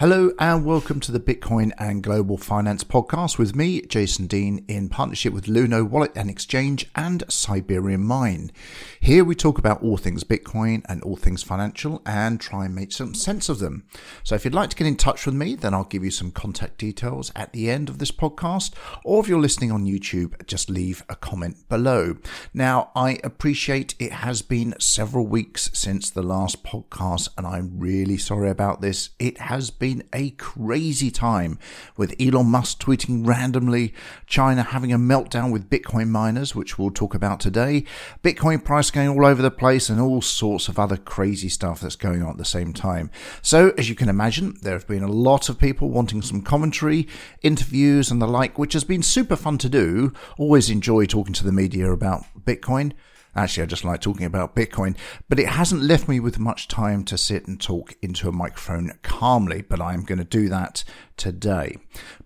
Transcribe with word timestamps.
Hello 0.00 0.32
and 0.40 0.64
welcome 0.64 0.98
to 0.98 1.12
the 1.12 1.20
Bitcoin 1.20 1.70
and 1.78 2.02
Global 2.02 2.36
Finance 2.36 2.82
podcast 2.82 3.38
with 3.38 3.54
me, 3.54 3.80
Jason 3.82 4.26
Deane, 4.26 4.64
in 4.66 4.88
partnership 4.88 5.32
with 5.32 5.46
Luno 5.46 5.88
Wallet 5.88 6.10
and 6.16 6.28
Exchange 6.28 6.90
and 6.96 7.22
Siberian 7.28 8.02
Mine. 8.02 8.50
Here 8.98 9.22
we 9.22 9.36
talk 9.36 9.56
about 9.56 9.84
all 9.84 9.96
things 9.96 10.24
Bitcoin 10.24 10.82
and 10.88 11.00
all 11.04 11.14
things 11.14 11.44
financial 11.44 12.02
and 12.04 12.40
try 12.40 12.64
and 12.64 12.74
make 12.74 12.90
some 12.90 13.14
sense 13.14 13.48
of 13.48 13.60
them. 13.60 13.84
So 14.24 14.34
if 14.34 14.44
you'd 14.44 14.52
like 14.52 14.70
to 14.70 14.76
get 14.76 14.88
in 14.88 14.96
touch 14.96 15.26
with 15.26 15.34
me, 15.36 15.54
then 15.54 15.72
I'll 15.72 15.84
give 15.84 16.02
you 16.02 16.10
some 16.10 16.32
contact 16.32 16.78
details 16.78 17.30
at 17.36 17.52
the 17.52 17.70
end 17.70 17.88
of 17.88 17.98
this 17.98 18.10
podcast. 18.10 18.74
Or 19.04 19.22
if 19.22 19.28
you're 19.28 19.40
listening 19.40 19.70
on 19.70 19.86
YouTube, 19.86 20.44
just 20.48 20.68
leave 20.68 21.04
a 21.08 21.14
comment 21.14 21.68
below. 21.68 22.16
Now, 22.52 22.90
I 22.96 23.20
appreciate 23.22 23.94
it 24.00 24.10
has 24.10 24.42
been 24.42 24.74
several 24.80 25.28
weeks 25.28 25.70
since 25.72 26.10
the 26.10 26.22
last 26.24 26.64
podcast 26.64 27.28
and 27.38 27.46
I'm 27.46 27.78
really 27.78 28.18
sorry 28.18 28.50
about 28.50 28.80
this. 28.80 29.10
It 29.20 29.38
has 29.38 29.70
been 29.70 29.83
been 29.84 30.02
a 30.14 30.30
crazy 30.30 31.10
time 31.10 31.58
with 31.94 32.14
Elon 32.18 32.46
Musk 32.46 32.80
tweeting 32.80 33.26
randomly, 33.26 33.92
China 34.26 34.62
having 34.62 34.94
a 34.94 34.98
meltdown 34.98 35.52
with 35.52 35.68
Bitcoin 35.68 36.08
miners, 36.08 36.54
which 36.54 36.78
we'll 36.78 36.90
talk 36.90 37.14
about 37.14 37.38
today, 37.38 37.84
Bitcoin 38.22 38.64
price 38.64 38.90
going 38.90 39.10
all 39.10 39.26
over 39.26 39.42
the 39.42 39.50
place, 39.50 39.90
and 39.90 40.00
all 40.00 40.22
sorts 40.22 40.68
of 40.68 40.78
other 40.78 40.96
crazy 40.96 41.50
stuff 41.50 41.82
that's 41.82 41.96
going 41.96 42.22
on 42.22 42.30
at 42.30 42.38
the 42.38 42.46
same 42.46 42.72
time. 42.72 43.10
So, 43.42 43.74
as 43.76 43.90
you 43.90 43.94
can 43.94 44.08
imagine, 44.08 44.56
there 44.62 44.72
have 44.72 44.88
been 44.88 45.02
a 45.02 45.12
lot 45.12 45.50
of 45.50 45.58
people 45.58 45.90
wanting 45.90 46.22
some 46.22 46.40
commentary, 46.40 47.06
interviews, 47.42 48.10
and 48.10 48.22
the 48.22 48.26
like, 48.26 48.58
which 48.58 48.72
has 48.72 48.84
been 48.84 49.02
super 49.02 49.36
fun 49.36 49.58
to 49.58 49.68
do. 49.68 50.14
Always 50.38 50.70
enjoy 50.70 51.04
talking 51.04 51.34
to 51.34 51.44
the 51.44 51.52
media 51.52 51.92
about 51.92 52.24
Bitcoin. 52.42 52.94
Actually, 53.36 53.64
I 53.64 53.66
just 53.66 53.84
like 53.84 54.00
talking 54.00 54.26
about 54.26 54.54
Bitcoin, 54.54 54.96
but 55.28 55.40
it 55.40 55.48
hasn't 55.48 55.82
left 55.82 56.08
me 56.08 56.20
with 56.20 56.38
much 56.38 56.68
time 56.68 57.04
to 57.04 57.18
sit 57.18 57.46
and 57.46 57.60
talk 57.60 57.94
into 58.00 58.28
a 58.28 58.32
microphone 58.32 58.98
calmly, 59.02 59.62
but 59.62 59.80
I'm 59.80 60.04
going 60.04 60.18
to 60.18 60.24
do 60.24 60.48
that 60.48 60.84
today. 61.16 61.76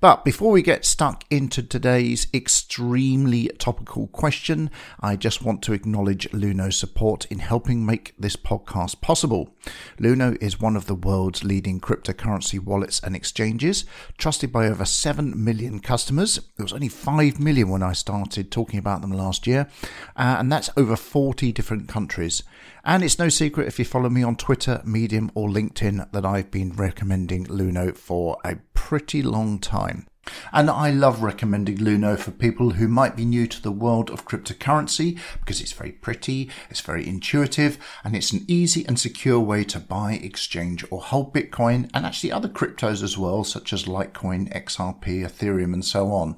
But 0.01 0.25
before 0.25 0.51
we 0.51 0.63
get 0.63 0.85
stuck 0.85 1.25
into 1.31 1.63
today's 1.63 2.27
extremely 2.33 3.49
topical 3.59 4.07
question, 4.09 4.71
I 5.01 5.17
just 5.17 5.43
want 5.43 5.63
to 5.63 5.73
acknowledge 5.73 6.31
Luno's 6.31 6.77
support 6.77 7.27
in 7.27 7.41
helping 7.41 7.85
make 7.85 8.15
this 8.19 8.37
podcast 8.37 9.01
possible. 9.01 9.55
Luno 9.99 10.41
is 10.43 10.61
one 10.61 10.77
of 10.77 10.87
the 10.87 10.95
world's 10.95 11.45
leading 11.45 11.81
cryptocurrency 11.81 12.59
wallets 12.59 13.01
and 13.01 13.15
exchanges, 13.15 13.85
trusted 14.17 14.53
by 14.53 14.67
over 14.67 14.85
7 14.85 15.45
million 15.45 15.81
customers. 15.81 16.39
It 16.39 16.63
was 16.63 16.73
only 16.73 16.89
5 16.89 17.39
million 17.41 17.69
when 17.69 17.83
I 17.83 17.93
started 17.93 18.51
talking 18.51 18.79
about 18.79 19.01
them 19.01 19.13
last 19.13 19.47
year, 19.47 19.69
uh, 20.17 20.37
and 20.39 20.51
that's 20.51 20.71
over 20.77 20.97
40 20.97 21.53
different 21.53 21.89
countries. 21.89 22.43
And 22.89 23.05
it's 23.05 23.19
no 23.19 23.29
secret 23.29 23.69
if 23.69 23.79
you 23.79 23.85
follow 23.85 24.09
me 24.09 24.23
on 24.23 24.37
Twitter, 24.37 24.81
Medium, 24.83 25.31
or 25.35 25.51
LinkedIn 25.51 26.11
that 26.11 26.25
I've 26.25 26.51
been 26.51 26.73
recommending 26.73 27.45
Luno 27.45 27.95
for 27.95 28.39
a 28.43 28.57
pretty 28.73 29.23
long 29.23 29.59
time. 29.59 30.07
And 30.53 30.71
I 30.71 30.91
love 30.91 31.23
recommending 31.23 31.79
Luno 31.79 32.19
for 32.19 32.31
people 32.31 32.71
who 32.71 32.89
might 32.89 33.17
be 33.17 33.25
new 33.25 33.47
to 33.47 33.63
the 33.63 33.73
world 33.73 34.11
of 34.11 34.27
cryptocurrency 34.27 35.19
because 35.41 35.61
it's 35.61 35.73
very 35.73 35.93
pretty, 35.93 36.51
it's 36.71 36.81
very 36.81 37.07
intuitive, 37.07 37.79
and 38.05 38.17
it's 38.17 38.33
an 38.33 38.45
easy 38.49 38.85
and 38.87 38.99
secure 38.99 39.41
way 39.41 39.65
to 39.65 39.79
buy, 39.79 40.15
exchange, 40.15 40.85
or 40.91 41.01
hold 41.01 41.35
Bitcoin 41.35 41.91
and 41.95 42.07
actually 42.07 42.33
other 42.33 42.49
cryptos 42.49 43.03
as 43.03 43.17
well, 43.17 43.45
such 43.45 43.73
as 43.73 43.85
Litecoin, 43.85 44.53
XRP, 44.55 45.27
Ethereum, 45.27 45.73
and 45.73 45.85
so 45.85 46.13
on. 46.13 46.37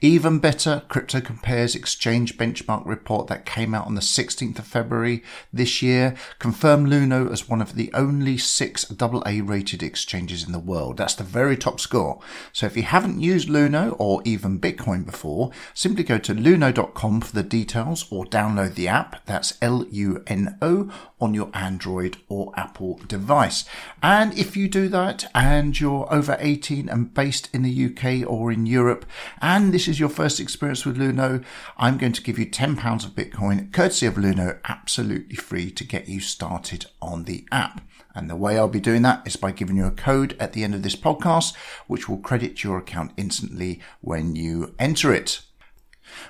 Even 0.00 0.38
better, 0.38 0.82
Crypto 0.88 1.20
Compare's 1.20 1.74
exchange 1.74 2.36
benchmark 2.36 2.84
report 2.86 3.28
that 3.28 3.46
came 3.46 3.74
out 3.74 3.86
on 3.86 3.94
the 3.94 4.00
16th 4.00 4.58
of 4.58 4.66
February 4.66 5.22
this 5.52 5.82
year 5.82 6.14
confirmed 6.38 6.88
Luno 6.88 7.30
as 7.30 7.48
one 7.48 7.62
of 7.62 7.74
the 7.74 7.90
only 7.94 8.36
six 8.36 8.84
AA 9.00 9.40
rated 9.42 9.82
exchanges 9.82 10.44
in 10.44 10.52
the 10.52 10.58
world. 10.58 10.96
That's 10.96 11.14
the 11.14 11.24
very 11.24 11.56
top 11.56 11.80
score. 11.80 12.20
So 12.52 12.66
if 12.66 12.76
you 12.76 12.82
haven't 12.82 13.20
used 13.22 13.48
Luno 13.48 13.94
or 13.98 14.22
even 14.24 14.58
Bitcoin 14.58 15.06
before, 15.06 15.50
simply 15.74 16.04
go 16.04 16.18
to 16.18 16.34
luno.com 16.34 17.20
for 17.20 17.32
the 17.32 17.42
details 17.42 18.06
or 18.10 18.24
download 18.24 18.74
the 18.74 18.88
app. 18.88 19.24
That's 19.26 19.56
L 19.62 19.86
U 19.90 20.22
N 20.26 20.58
O 20.60 20.92
on 21.20 21.34
your 21.34 21.50
Android 21.54 22.16
or 22.28 22.52
Apple 22.56 23.00
device. 23.06 23.64
And 24.02 24.36
if 24.36 24.56
you 24.56 24.68
do 24.68 24.88
that 24.88 25.30
and 25.34 25.78
you're 25.78 26.12
over 26.12 26.36
18 26.40 26.88
and 26.88 27.14
based 27.14 27.48
in 27.54 27.62
the 27.62 27.86
UK 27.86 28.28
or 28.28 28.50
in 28.50 28.66
Europe, 28.66 29.06
and 29.40 29.72
this 29.72 29.86
is 29.86 30.00
your 30.00 30.08
first 30.08 30.40
experience 30.40 30.84
with 30.84 30.98
Luno, 30.98 31.44
I'm 31.76 31.98
going 31.98 32.12
to 32.12 32.22
give 32.22 32.38
you 32.38 32.46
£10 32.46 33.04
of 33.04 33.12
Bitcoin 33.12 33.72
courtesy 33.72 34.06
of 34.06 34.14
Luno 34.14 34.58
absolutely 34.64 35.36
free 35.36 35.70
to 35.70 35.84
get 35.84 36.08
you 36.08 36.20
started 36.20 36.86
on 37.00 37.24
the 37.24 37.46
app. 37.52 37.82
And 38.14 38.28
the 38.28 38.36
way 38.36 38.58
I'll 38.58 38.68
be 38.68 38.80
doing 38.80 39.02
that 39.02 39.26
is 39.26 39.36
by 39.36 39.52
giving 39.52 39.76
you 39.76 39.86
a 39.86 39.90
code 39.90 40.36
at 40.38 40.52
the 40.52 40.64
end 40.64 40.74
of 40.74 40.82
this 40.82 40.96
podcast, 40.96 41.54
which 41.86 42.08
will 42.08 42.18
credit 42.18 42.62
your 42.62 42.78
account 42.78 43.12
instantly 43.16 43.80
when 44.00 44.36
you 44.36 44.74
enter 44.78 45.12
it. 45.12 45.42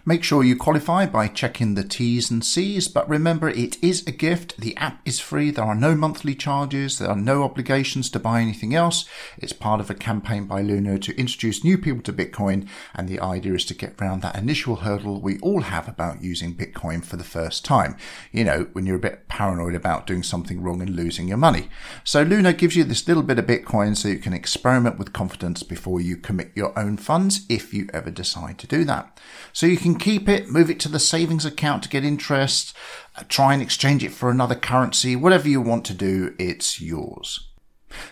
Make 0.04 0.24
sure 0.24 0.42
you 0.42 0.56
qualify 0.56 1.06
by 1.06 1.28
checking 1.28 1.74
the 1.74 1.84
T's 1.84 2.30
and 2.30 2.44
C's, 2.44 2.88
but 2.88 3.08
remember 3.08 3.48
it 3.48 3.82
is 3.82 4.06
a 4.06 4.12
gift. 4.12 4.56
The 4.58 4.76
app 4.76 5.00
is 5.04 5.20
free. 5.20 5.50
There 5.50 5.64
are 5.64 5.74
no 5.74 5.94
monthly 5.94 6.34
charges. 6.34 6.98
There 6.98 7.08
are 7.08 7.16
no 7.16 7.42
obligations 7.42 8.10
to 8.10 8.18
buy 8.18 8.40
anything 8.40 8.74
else. 8.74 9.04
It's 9.38 9.52
part 9.52 9.80
of 9.80 9.90
a 9.90 9.94
campaign 9.94 10.46
by 10.46 10.62
Luno 10.62 11.00
to 11.02 11.18
introduce 11.18 11.64
new 11.64 11.78
people 11.78 12.02
to 12.02 12.12
Bitcoin. 12.12 12.68
And 12.94 13.08
the 13.08 13.20
idea 13.20 13.54
is 13.54 13.64
to 13.66 13.74
get 13.74 14.00
around 14.00 14.22
that 14.22 14.36
initial 14.36 14.76
hurdle 14.76 15.20
we 15.20 15.38
all 15.38 15.62
have 15.62 15.88
about 15.88 16.22
using 16.22 16.54
Bitcoin 16.54 17.04
for 17.04 17.16
the 17.16 17.24
first 17.24 17.64
time. 17.64 17.96
You 18.32 18.44
know, 18.44 18.66
when 18.72 18.86
you're 18.86 18.96
a 18.96 19.00
bit 19.00 19.28
paranoid 19.28 19.74
about 19.74 20.06
doing 20.06 20.22
something 20.22 20.62
wrong 20.62 20.80
and 20.80 20.96
losing 20.96 21.28
your 21.28 21.38
money. 21.38 21.68
So 22.04 22.24
Luno 22.24 22.56
gives 22.56 22.76
you 22.76 22.84
this 22.84 23.06
little 23.06 23.22
bit 23.22 23.38
of 23.38 23.46
Bitcoin 23.46 23.96
so 23.96 24.08
you 24.08 24.18
can 24.18 24.32
experiment 24.32 24.98
with 24.98 25.12
confidence 25.12 25.62
before 25.62 26.00
you 26.00 26.16
commit 26.16 26.52
your 26.54 26.76
own 26.78 26.96
funds 26.96 27.46
if 27.48 27.72
you 27.72 27.88
ever 27.92 28.10
decide 28.10 28.58
to 28.58 28.66
do 28.66 28.84
that. 28.84 29.20
So 29.52 29.66
you 29.66 29.76
can 29.82 29.98
keep 29.98 30.28
it, 30.28 30.48
move 30.48 30.70
it 30.70 30.80
to 30.80 30.88
the 30.88 30.98
savings 30.98 31.44
account 31.44 31.82
to 31.82 31.88
get 31.88 32.04
interest, 32.04 32.74
uh, 33.16 33.24
try 33.28 33.52
and 33.52 33.62
exchange 33.62 34.02
it 34.02 34.12
for 34.12 34.30
another 34.30 34.54
currency, 34.54 35.14
whatever 35.16 35.48
you 35.48 35.60
want 35.60 35.84
to 35.86 35.94
do, 35.94 36.34
it's 36.38 36.80
yours. 36.80 37.48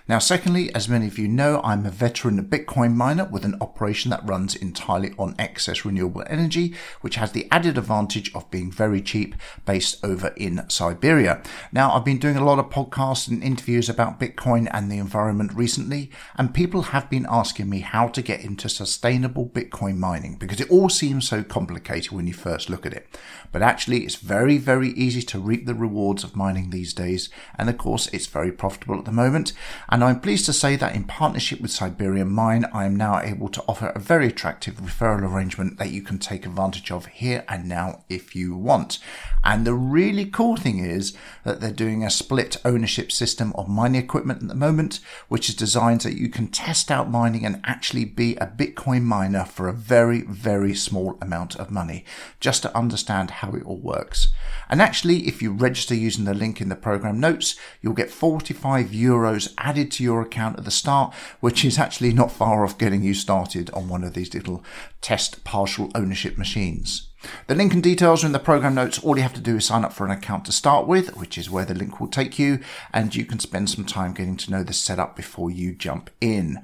Now, 0.09 0.19
secondly, 0.19 0.75
as 0.75 0.89
many 0.89 1.07
of 1.07 1.19
you 1.19 1.29
know, 1.29 1.61
I'm 1.63 1.87
a 1.87 1.91
veteran 1.91 2.45
Bitcoin 2.45 2.95
miner 2.95 3.25
with 3.25 3.45
an 3.45 3.57
operation 3.61 4.11
that 4.11 4.27
runs 4.27 4.55
entirely 4.55 5.13
on 5.19 5.35
excess 5.39 5.85
renewable 5.85 6.25
energy, 6.29 6.75
which 7.01 7.17
has 7.17 7.33
the 7.33 7.47
added 7.51 7.79
advantage 7.79 8.35
of 8.35 8.51
being 8.51 8.71
very 8.71 9.01
cheap 9.01 9.35
based 9.65 10.05
over 10.05 10.29
in 10.37 10.69
Siberia. 10.69 11.43
Now, 11.73 11.93
I've 11.93 12.05
been 12.05 12.19
doing 12.19 12.37
a 12.37 12.45
lot 12.45 12.59
of 12.59 12.71
podcasts 12.71 13.29
and 13.29 13.43
interviews 13.43 13.89
about 13.89 14.21
Bitcoin 14.21 14.69
and 14.73 14.91
the 14.91 14.99
environment 14.99 15.53
recently, 15.55 16.11
and 16.37 16.55
people 16.55 16.83
have 16.83 17.11
been 17.11 17.27
asking 17.29 17.69
me 17.69 17.81
how 17.81 18.09
to 18.09 18.23
get 18.23 18.45
into 18.45 18.69
sustainable 18.69 19.47
Bitcoin 19.47 19.97
mining 19.97 20.37
because 20.37 20.61
it 20.61 20.71
all 20.71 20.89
seems 20.89 21.29
so 21.29 21.43
complicated 21.43 22.13
when 22.13 22.27
you 22.27 22.35
first 22.35 22.71
look 22.71 22.87
at 22.87 22.93
it. 22.93 23.19
But 23.53 23.63
actually, 23.63 24.05
it's 24.05 24.15
very, 24.15 24.59
very 24.59 24.91
easy 24.91 25.23
to 25.23 25.39
reap 25.41 25.67
the 25.67 25.75
rewards 25.75 26.23
of 26.23 26.37
mining 26.37 26.71
these 26.71 26.95
days, 26.95 27.31
and 27.59 27.69
of 27.69 27.79
course, 27.79 28.07
it's 28.09 28.27
very 28.27 28.53
profitable 28.53 28.99
at 28.99 29.05
the 29.05 29.13
moment. 29.13 29.53
And 29.89 30.05
I'm 30.05 30.21
pleased 30.21 30.47
to 30.47 30.53
say 30.53 30.77
that 30.77 30.95
in 30.95 31.05
partnership 31.05 31.61
with 31.61 31.71
Siberian 31.71 32.31
Mine, 32.31 32.67
I 32.73 32.85
am 32.85 32.97
now 32.97 33.21
able 33.21 33.49
to 33.49 33.65
offer 33.69 33.89
a 33.89 33.99
very 33.99 34.29
attractive 34.29 34.77
referral 34.77 35.23
arrangement 35.23 35.79
that 35.79 35.91
you 35.91 36.03
can 36.03 36.19
take 36.19 36.47
advantage 36.47 36.91
of 36.91 37.07
here 37.07 37.45
and 37.49 37.69
now 37.69 38.05
if 38.09 38.37
you 38.37 38.55
want. 38.55 38.99
And 39.43 39.67
the 39.67 39.75
really 39.75 40.27
cool 40.27 40.57
thing 40.57 40.79
is 40.79 41.17
that 41.45 41.61
they're 41.61 41.73
doing 41.73 42.05
a 42.05 42.11
split 42.11 42.57
ownership 42.65 43.11
system 43.11 43.53
of 43.55 43.69
mining 43.69 44.03
equipment 44.03 44.43
at 44.43 44.49
the 44.49 44.55
moment, 44.55 45.01
which 45.29 45.49
is 45.49 45.55
designed 45.55 46.03
so 46.03 46.11
that 46.11 46.19
you 46.19 46.29
can 46.29 46.49
test 46.49 46.91
out 46.91 47.11
mining 47.11 47.47
and 47.47 47.61
actually 47.65 48.05
be 48.05 48.37
a 48.37 48.47
Bitcoin 48.47 49.03
miner 49.03 49.45
for 49.45 49.69
a 49.69 49.73
very, 49.73 50.21
very 50.23 50.75
small 50.75 51.19
amount 51.21 51.57
of 51.57 51.71
money, 51.71 52.05
just 52.39 52.63
to 52.63 52.77
understand 52.77 53.31
how 53.41 53.53
it 53.53 53.65
all 53.65 53.79
works. 53.79 54.29
And 54.69 54.81
actually, 54.81 55.27
if 55.27 55.43
you 55.43 55.53
register 55.53 55.95
using 55.95 56.25
the 56.25 56.35
link 56.35 56.61
in 56.61 56.69
the 56.69 56.77
program 56.77 57.19
notes, 57.19 57.57
you'll 57.81 57.95
get 57.95 58.11
45 58.11 58.89
euros 58.89 59.53
added 59.59 59.91
to 59.93 60.05
your 60.05 60.23
account 60.23 60.59
at 60.59 60.65
the 60.65 60.71
start, 60.71 61.15
which 61.41 61.65
is 61.65 61.79
actually 61.79 62.13
not 62.13 62.31
far 62.31 62.65
off 62.65 62.79
getting 62.79 63.03
you 63.03 63.15
started 63.15 63.71
on 63.71 63.89
one 63.89 64.05
of 64.05 64.15
these 64.15 64.33
little 64.33 64.65
test 65.01 65.43
partial 65.43 65.91
ownership 65.95 66.39
machines. 66.39 67.09
The 67.49 67.55
link 67.55 67.75
and 67.75 67.83
details 67.83 68.23
are 68.23 68.27
in 68.27 68.33
the 68.33 68.39
program 68.39 68.75
notes. 68.75 68.99
All 68.99 69.17
you 69.17 69.23
have 69.23 69.35
to 69.35 69.41
do 69.41 69.57
is 69.57 69.67
sign 69.67 69.85
up 69.85 69.93
for 69.93 70.05
an 70.05 70.11
account 70.11 70.45
to 70.47 70.53
start 70.53 70.87
with, 70.87 71.17
which 71.17 71.37
is 71.37 71.51
where 71.51 71.65
the 71.65 71.75
link 71.75 72.01
will 72.01 72.09
take 72.09 72.39
you, 72.39 72.61
and 72.93 73.15
you 73.15 73.25
can 73.25 73.39
spend 73.39 73.69
some 73.69 73.85
time 73.85 74.15
getting 74.15 74.37
to 74.39 74.51
know 74.51 74.63
the 74.63 74.73
setup 74.73 75.17
before 75.17 75.51
you 75.51 75.75
jump 75.75 76.11
in. 76.21 76.61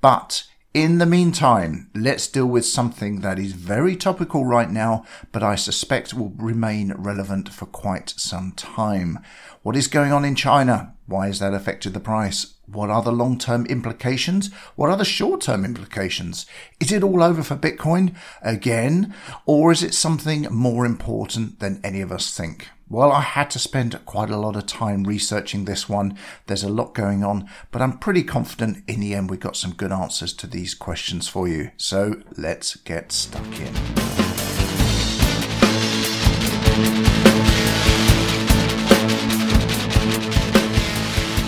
But 0.00 0.46
in 0.76 0.98
the 0.98 1.06
meantime, 1.06 1.88
let's 1.94 2.26
deal 2.26 2.44
with 2.44 2.66
something 2.66 3.22
that 3.22 3.38
is 3.38 3.52
very 3.52 3.96
topical 3.96 4.44
right 4.44 4.70
now, 4.70 5.06
but 5.32 5.42
I 5.42 5.54
suspect 5.54 6.12
will 6.12 6.34
remain 6.36 6.92
relevant 6.98 7.48
for 7.48 7.64
quite 7.64 8.12
some 8.18 8.52
time. 8.52 9.20
What 9.62 9.74
is 9.74 9.88
going 9.88 10.12
on 10.12 10.26
in 10.26 10.34
China? 10.34 10.92
Why 11.06 11.28
has 11.28 11.38
that 11.38 11.54
affected 11.54 11.94
the 11.94 12.00
price? 12.00 12.54
What 12.66 12.90
are 12.90 13.02
the 13.02 13.12
long 13.12 13.38
term 13.38 13.64
implications? 13.66 14.52
What 14.74 14.90
are 14.90 14.96
the 14.96 15.04
short 15.04 15.40
term 15.40 15.64
implications? 15.64 16.46
Is 16.80 16.90
it 16.90 17.04
all 17.04 17.22
over 17.22 17.42
for 17.42 17.56
Bitcoin 17.56 18.16
again? 18.42 19.14
Or 19.46 19.70
is 19.70 19.82
it 19.82 19.94
something 19.94 20.42
more 20.50 20.84
important 20.84 21.60
than 21.60 21.80
any 21.84 22.00
of 22.00 22.10
us 22.10 22.36
think? 22.36 22.68
Well, 22.88 23.10
I 23.10 23.20
had 23.20 23.50
to 23.50 23.58
spend 23.58 23.98
quite 24.06 24.30
a 24.30 24.36
lot 24.36 24.54
of 24.54 24.66
time 24.66 25.04
researching 25.04 25.64
this 25.64 25.88
one. 25.88 26.16
There's 26.46 26.62
a 26.62 26.68
lot 26.68 26.94
going 26.94 27.24
on, 27.24 27.48
but 27.72 27.82
I'm 27.82 27.98
pretty 27.98 28.22
confident 28.22 28.84
in 28.86 29.00
the 29.00 29.14
end 29.14 29.28
we 29.28 29.38
got 29.38 29.56
some 29.56 29.72
good 29.72 29.90
answers 29.90 30.32
to 30.34 30.46
these 30.46 30.74
questions 30.74 31.26
for 31.26 31.48
you. 31.48 31.72
So 31.76 32.22
let's 32.36 32.76
get 32.76 33.10
stuck 33.10 33.60
in. 33.60 34.05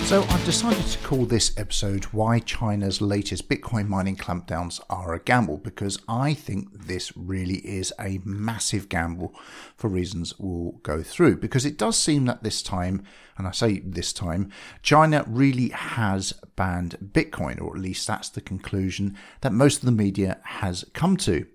So 0.09 0.23
I've 0.23 0.43
decided 0.43 0.87
to 0.87 0.97
call 1.07 1.25
this 1.25 1.55
episode 1.55 2.05
Why 2.05 2.39
China's 2.39 2.99
Latest 2.99 3.47
Bitcoin 3.47 3.87
Mining 3.87 4.15
Clampdowns 4.15 4.79
Are 4.89 5.13
a 5.13 5.19
Gamble 5.19 5.59
because 5.59 5.99
I 6.07 6.33
think 6.33 6.87
this 6.87 7.15
really 7.15 7.57
is 7.57 7.93
a 7.99 8.19
massive 8.25 8.89
gamble 8.89 9.35
for 9.77 9.87
reasons 9.87 10.33
we'll 10.39 10.79
go 10.81 11.03
through. 11.03 11.37
Because 11.37 11.63
it 11.63 11.77
does 11.77 11.95
seem 11.95 12.25
that 12.25 12.41
this 12.41 12.63
time, 12.63 13.03
and 13.37 13.45
I 13.45 13.51
say 13.51 13.81
this 13.81 14.11
time, 14.11 14.51
China 14.81 15.23
really 15.27 15.69
has 15.69 16.33
banned 16.55 16.97
Bitcoin, 17.13 17.61
or 17.61 17.75
at 17.75 17.81
least 17.83 18.07
that's 18.07 18.29
the 18.29 18.41
conclusion 18.41 19.15
that 19.41 19.53
most 19.53 19.77
of 19.77 19.85
the 19.85 19.91
media 19.91 20.39
has 20.43 20.85
come 20.95 21.17
to. 21.17 21.45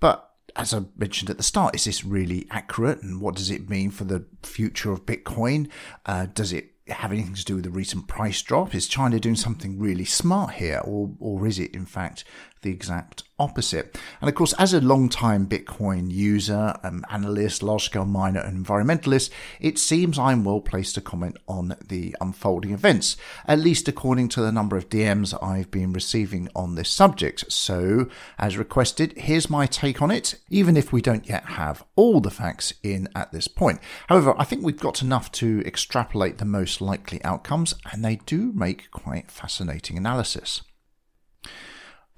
But 0.00 0.26
as 0.56 0.72
I 0.72 0.84
mentioned 0.96 1.28
at 1.28 1.36
the 1.36 1.42
start, 1.42 1.74
is 1.74 1.84
this 1.84 2.02
really 2.02 2.46
accurate? 2.50 3.02
And 3.02 3.20
what 3.20 3.36
does 3.36 3.50
it 3.50 3.68
mean 3.68 3.90
for 3.90 4.04
the 4.04 4.24
future 4.42 4.90
of 4.90 5.04
Bitcoin? 5.04 5.68
Uh, 6.06 6.28
does 6.32 6.54
it 6.54 6.70
have 6.92 7.12
anything 7.12 7.34
to 7.34 7.44
do 7.44 7.56
with 7.56 7.64
the 7.64 7.70
recent 7.70 8.06
price 8.06 8.40
drop? 8.42 8.74
Is 8.74 8.86
China 8.86 9.18
doing 9.20 9.36
something 9.36 9.78
really 9.78 10.04
smart 10.04 10.54
here, 10.54 10.80
or 10.84 11.10
or 11.18 11.46
is 11.46 11.58
it 11.58 11.74
in 11.74 11.86
fact 11.86 12.24
the 12.62 12.70
exact 12.70 13.22
opposite. 13.38 13.98
And 14.20 14.28
of 14.28 14.34
course, 14.34 14.52
as 14.58 14.74
a 14.74 14.80
long-time 14.80 15.46
Bitcoin 15.46 16.10
user, 16.12 16.76
um, 16.82 17.04
analyst, 17.10 17.62
large-scale 17.62 18.04
miner, 18.04 18.40
and 18.40 18.64
environmentalist, 18.64 19.30
it 19.58 19.78
seems 19.78 20.18
I'm 20.18 20.44
well 20.44 20.60
placed 20.60 20.94
to 20.96 21.00
comment 21.00 21.38
on 21.48 21.74
the 21.88 22.14
unfolding 22.20 22.72
events, 22.72 23.16
at 23.46 23.58
least 23.58 23.88
according 23.88 24.28
to 24.30 24.42
the 24.42 24.52
number 24.52 24.76
of 24.76 24.90
DMs 24.90 25.36
I've 25.42 25.70
been 25.70 25.92
receiving 25.92 26.48
on 26.54 26.74
this 26.74 26.90
subject. 26.90 27.50
So, 27.50 28.08
as 28.38 28.58
requested, 28.58 29.14
here's 29.16 29.48
my 29.48 29.66
take 29.66 30.02
on 30.02 30.10
it, 30.10 30.34
even 30.50 30.76
if 30.76 30.92
we 30.92 31.00
don't 31.00 31.26
yet 31.26 31.44
have 31.46 31.82
all 31.96 32.20
the 32.20 32.30
facts 32.30 32.74
in 32.82 33.08
at 33.14 33.32
this 33.32 33.48
point. 33.48 33.80
However, 34.08 34.34
I 34.38 34.44
think 34.44 34.62
we've 34.62 34.76
got 34.76 35.02
enough 35.02 35.32
to 35.32 35.62
extrapolate 35.64 36.38
the 36.38 36.44
most 36.44 36.80
likely 36.80 37.24
outcomes, 37.24 37.74
and 37.90 38.04
they 38.04 38.16
do 38.16 38.52
make 38.52 38.90
quite 38.90 39.30
fascinating 39.30 39.96
analysis. 39.96 40.62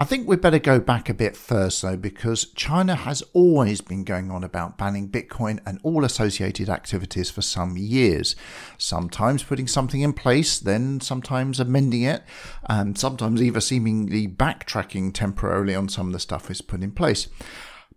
I 0.02 0.04
think 0.04 0.26
we'd 0.26 0.40
better 0.40 0.58
go 0.58 0.80
back 0.80 1.08
a 1.08 1.14
bit 1.14 1.36
first, 1.36 1.80
though, 1.80 1.96
because 1.96 2.46
China 2.56 2.96
has 2.96 3.22
always 3.34 3.80
been 3.80 4.02
going 4.02 4.32
on 4.32 4.42
about 4.42 4.76
banning 4.76 5.08
Bitcoin 5.08 5.60
and 5.64 5.78
all 5.84 6.04
associated 6.04 6.68
activities 6.68 7.30
for 7.30 7.40
some 7.40 7.76
years. 7.76 8.34
Sometimes 8.78 9.44
putting 9.44 9.68
something 9.68 10.00
in 10.00 10.12
place, 10.12 10.58
then 10.58 11.00
sometimes 11.00 11.60
amending 11.60 12.02
it, 12.02 12.24
and 12.68 12.98
sometimes 12.98 13.40
even 13.40 13.60
seemingly 13.60 14.26
backtracking 14.26 15.14
temporarily 15.14 15.76
on 15.76 15.88
some 15.88 16.08
of 16.08 16.12
the 16.12 16.18
stuff 16.18 16.50
is 16.50 16.62
put 16.62 16.82
in 16.82 16.90
place. 16.90 17.28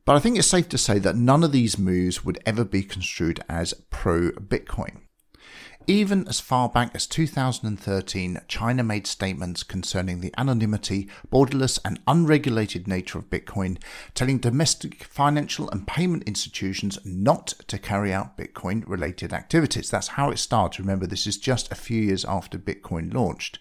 But 0.06 0.16
I 0.16 0.20
think 0.20 0.38
it's 0.38 0.48
safe 0.48 0.70
to 0.70 0.78
say 0.78 1.00
that 1.00 1.16
none 1.16 1.44
of 1.44 1.54
these 1.54 1.80
moves 1.80 2.24
would 2.24 2.38
ever 2.46 2.64
be 2.64 2.84
construed 2.84 3.40
as 3.50 3.74
pro 3.90 4.30
Bitcoin. 4.34 4.98
Even 5.88 6.28
as 6.28 6.40
far 6.40 6.68
back 6.68 6.96
as 6.96 7.06
2013, 7.06 8.42
China 8.48 8.84
made 8.84 9.06
statements 9.06 9.62
concerning 9.62 10.20
the 10.20 10.34
anonymity, 10.36 11.08
borderless, 11.32 11.78
and 11.86 12.00
unregulated 12.08 12.88
nature 12.88 13.20
of 13.20 13.30
Bitcoin, 13.30 13.78
telling 14.16 14.40
domestic 14.40 15.04
financial 15.04 15.70
and 15.70 15.86
payment 15.86 16.24
institutions 16.24 16.98
not 17.06 17.54
to 17.68 17.78
carry 17.78 18.12
out 18.12 18.36
Bitcoin 18.36 18.84
related 18.88 19.32
activities. 19.32 19.92
That's 19.92 20.08
how 20.10 20.32
it 20.32 20.40
started. 20.40 20.80
Remember, 20.80 21.06
this 21.06 21.28
is 21.28 21.38
just 21.38 21.72
a 21.72 21.76
few 21.76 22.02
years 22.02 22.26
after 22.26 22.58
Bitcoin 22.58 23.14
launched. 23.14 23.60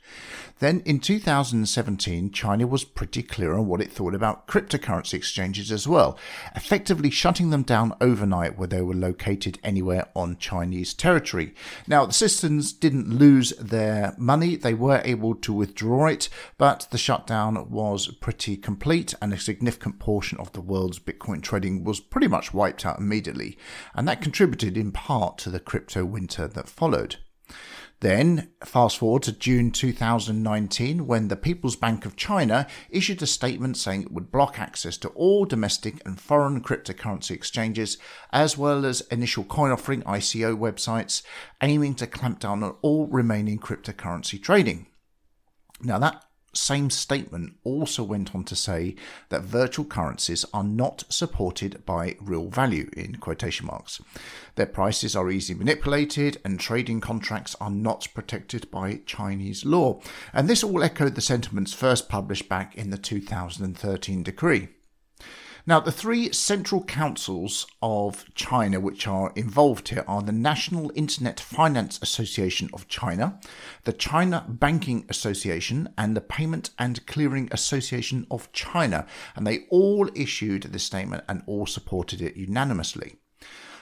Then 0.60 0.80
in 0.86 1.00
2017, 1.00 2.30
China 2.30 2.66
was 2.66 2.84
pretty 2.84 3.22
clear 3.22 3.52
on 3.52 3.66
what 3.66 3.82
it 3.82 3.92
thought 3.92 4.14
about 4.14 4.46
cryptocurrency 4.46 5.14
exchanges 5.14 5.70
as 5.70 5.86
well, 5.86 6.18
effectively 6.56 7.10
shutting 7.10 7.50
them 7.50 7.64
down 7.64 7.92
overnight 8.00 8.56
where 8.56 8.68
they 8.68 8.80
were 8.80 8.94
located 8.94 9.58
anywhere 9.62 10.08
on 10.14 10.38
Chinese 10.38 10.94
territory. 10.94 11.54
Now, 11.86 12.08
systems 12.14 12.72
didn't 12.72 13.08
lose 13.08 13.50
their 13.58 14.14
money, 14.16 14.56
they 14.56 14.74
were 14.74 15.02
able 15.04 15.34
to 15.34 15.52
withdraw 15.52 16.06
it, 16.06 16.28
but 16.56 16.86
the 16.90 16.98
shutdown 16.98 17.70
was 17.70 18.08
pretty 18.08 18.56
complete 18.56 19.14
and 19.20 19.32
a 19.32 19.38
significant 19.38 19.98
portion 19.98 20.38
of 20.38 20.52
the 20.52 20.60
world's 20.60 20.98
Bitcoin 20.98 21.42
trading 21.42 21.84
was 21.84 22.00
pretty 22.00 22.28
much 22.28 22.54
wiped 22.54 22.86
out 22.86 22.98
immediately. 22.98 23.58
And 23.94 24.06
that 24.08 24.22
contributed 24.22 24.76
in 24.76 24.92
part 24.92 25.38
to 25.38 25.50
the 25.50 25.60
crypto 25.60 26.04
winter 26.04 26.46
that 26.48 26.68
followed. 26.68 27.16
Then, 28.04 28.50
fast 28.62 28.98
forward 28.98 29.22
to 29.22 29.32
June 29.32 29.70
2019, 29.70 31.06
when 31.06 31.28
the 31.28 31.36
People's 31.36 31.74
Bank 31.74 32.04
of 32.04 32.16
China 32.16 32.66
issued 32.90 33.22
a 33.22 33.26
statement 33.26 33.78
saying 33.78 34.02
it 34.02 34.12
would 34.12 34.30
block 34.30 34.58
access 34.58 34.98
to 34.98 35.08
all 35.08 35.46
domestic 35.46 36.02
and 36.04 36.20
foreign 36.20 36.62
cryptocurrency 36.62 37.30
exchanges, 37.30 37.96
as 38.30 38.58
well 38.58 38.84
as 38.84 39.00
initial 39.10 39.42
coin 39.42 39.70
offering 39.70 40.02
ICO 40.02 40.54
websites, 40.54 41.22
aiming 41.62 41.94
to 41.94 42.06
clamp 42.06 42.40
down 42.40 42.62
on 42.62 42.76
all 42.82 43.06
remaining 43.06 43.58
cryptocurrency 43.58 44.38
trading. 44.38 44.88
Now, 45.80 45.98
that 46.00 46.22
same 46.56 46.90
statement 46.90 47.54
also 47.64 48.02
went 48.02 48.34
on 48.34 48.44
to 48.44 48.56
say 48.56 48.96
that 49.28 49.42
virtual 49.42 49.84
currencies 49.84 50.44
are 50.52 50.64
not 50.64 51.04
supported 51.08 51.84
by 51.84 52.16
real 52.20 52.48
value 52.48 52.90
in 52.96 53.16
quotation 53.16 53.66
marks. 53.66 54.00
Their 54.56 54.66
prices 54.66 55.16
are 55.16 55.30
easily 55.30 55.58
manipulated 55.58 56.40
and 56.44 56.58
trading 56.60 57.00
contracts 57.00 57.56
are 57.60 57.70
not 57.70 58.08
protected 58.14 58.70
by 58.70 59.00
Chinese 59.06 59.64
law. 59.64 60.00
And 60.32 60.48
this 60.48 60.62
all 60.64 60.82
echoed 60.82 61.14
the 61.14 61.20
sentiments 61.20 61.72
first 61.72 62.08
published 62.08 62.48
back 62.48 62.76
in 62.76 62.90
the 62.90 62.98
2013 62.98 64.22
decree. 64.22 64.68
Now, 65.66 65.80
the 65.80 65.92
three 65.92 66.30
central 66.30 66.84
councils 66.84 67.66
of 67.80 68.26
China 68.34 68.80
which 68.80 69.06
are 69.06 69.32
involved 69.34 69.88
here 69.88 70.04
are 70.06 70.20
the 70.20 70.30
National 70.30 70.92
Internet 70.94 71.40
Finance 71.40 71.98
Association 72.02 72.68
of 72.74 72.86
China, 72.86 73.40
the 73.84 73.94
China 73.94 74.44
Banking 74.46 75.06
Association, 75.08 75.88
and 75.96 76.14
the 76.14 76.20
Payment 76.20 76.68
and 76.78 77.06
Clearing 77.06 77.48
Association 77.50 78.26
of 78.30 78.52
China. 78.52 79.06
And 79.34 79.46
they 79.46 79.60
all 79.70 80.10
issued 80.14 80.64
this 80.64 80.82
statement 80.82 81.24
and 81.30 81.42
all 81.46 81.64
supported 81.64 82.20
it 82.20 82.36
unanimously. 82.36 83.16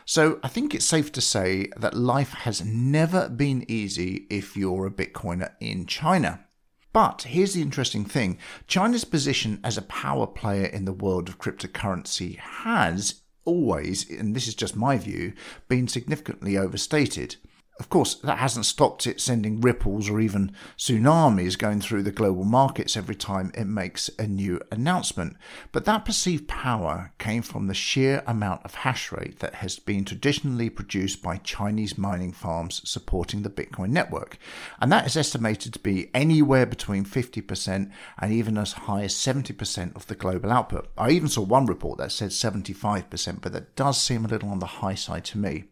So 0.05 0.39
I 0.45 0.49
think 0.49 0.77
it's 0.77 0.85
safe 0.85 1.11
to 1.13 1.21
say 1.21 1.69
that 1.77 1.95
life 1.95 2.33
has 2.33 2.65
never 2.65 3.29
been 3.29 3.65
easy 3.69 4.29
if 4.31 4.57
you're 4.57 4.87
a 4.87 4.91
Bitcoiner 4.93 5.51
in 5.59 5.87
China. 5.87 6.45
But 6.93 7.23
here's 7.23 7.55
the 7.55 7.63
interesting 7.63 8.05
thing 8.05 8.39
China's 8.67 9.05
position 9.05 9.61
as 9.65 9.79
a 9.79 9.83
power 9.83 10.27
player 10.27 10.67
in 10.67 10.85
the 10.85 10.93
world 10.93 11.29
of 11.29 11.39
cryptocurrency 11.39 12.37
has 12.39 13.23
always, 13.45 14.09
and 14.11 14.37
this 14.37 14.47
is 14.47 14.55
just 14.55 14.77
my 14.77 14.99
view, 14.99 15.33
been 15.69 15.89
significantly 15.89 16.57
overstated. 16.57 17.37
Of 17.83 17.89
course, 17.89 18.15
that 18.15 18.39
hasn't 18.39 18.67
stopped 18.67 19.09
it 19.09 19.21
sending 19.21 19.61
ripples 19.61 20.09
or 20.09 20.21
even 20.21 20.53
tsunamis 20.79 21.59
going 21.59 21.81
through 21.81 22.05
the 22.05 22.13
global 22.13 22.45
markets 22.45 22.97
every 22.97 23.17
time 23.17 23.51
it 23.57 23.65
makes 23.65 24.09
a 24.21 24.29
new 24.29 24.61
announcement. 24.71 25.37
But 25.73 25.85
that 25.87 26.05
perceived 26.05 26.47
power 26.47 27.11
came 27.19 27.43
from 27.43 27.67
the 27.67 27.75
sheer 27.75 28.23
amount 28.25 28.65
of 28.65 28.77
hash 28.77 29.11
rate 29.11 29.41
that 29.41 29.57
has 29.57 29.81
been 29.81 30.05
traditionally 30.05 30.71
produced 30.71 31.25
by 31.25 31.39
Chinese 31.39 31.99
mining 31.99 32.31
farms 32.31 32.89
supporting 32.89 33.43
the 33.43 33.51
Bitcoin 33.51 33.89
network. 33.89 34.39
And 34.81 34.93
that 34.93 35.05
is 35.05 35.17
estimated 35.17 35.73
to 35.73 35.81
be 35.81 36.09
anywhere 36.15 36.67
between 36.67 37.05
50% 37.05 37.91
and 38.21 38.33
even 38.33 38.59
as 38.59 38.75
high 38.75 39.03
as 39.03 39.15
70% 39.17 39.97
of 39.97 40.07
the 40.07 40.15
global 40.15 40.53
output. 40.53 40.89
I 40.97 41.11
even 41.11 41.29
saw 41.29 41.43
one 41.43 41.67
report 41.67 41.99
that 41.99 42.13
said 42.13 42.31
75%, 42.31 43.41
but 43.41 43.53
that 43.53 43.75
does 43.75 44.01
seem 44.01 44.25
a 44.25 44.29
little 44.29 44.51
on 44.51 44.61
the 44.61 44.67
high 44.67 44.95
side 44.95 45.25
to 45.25 45.39
me. 45.39 45.65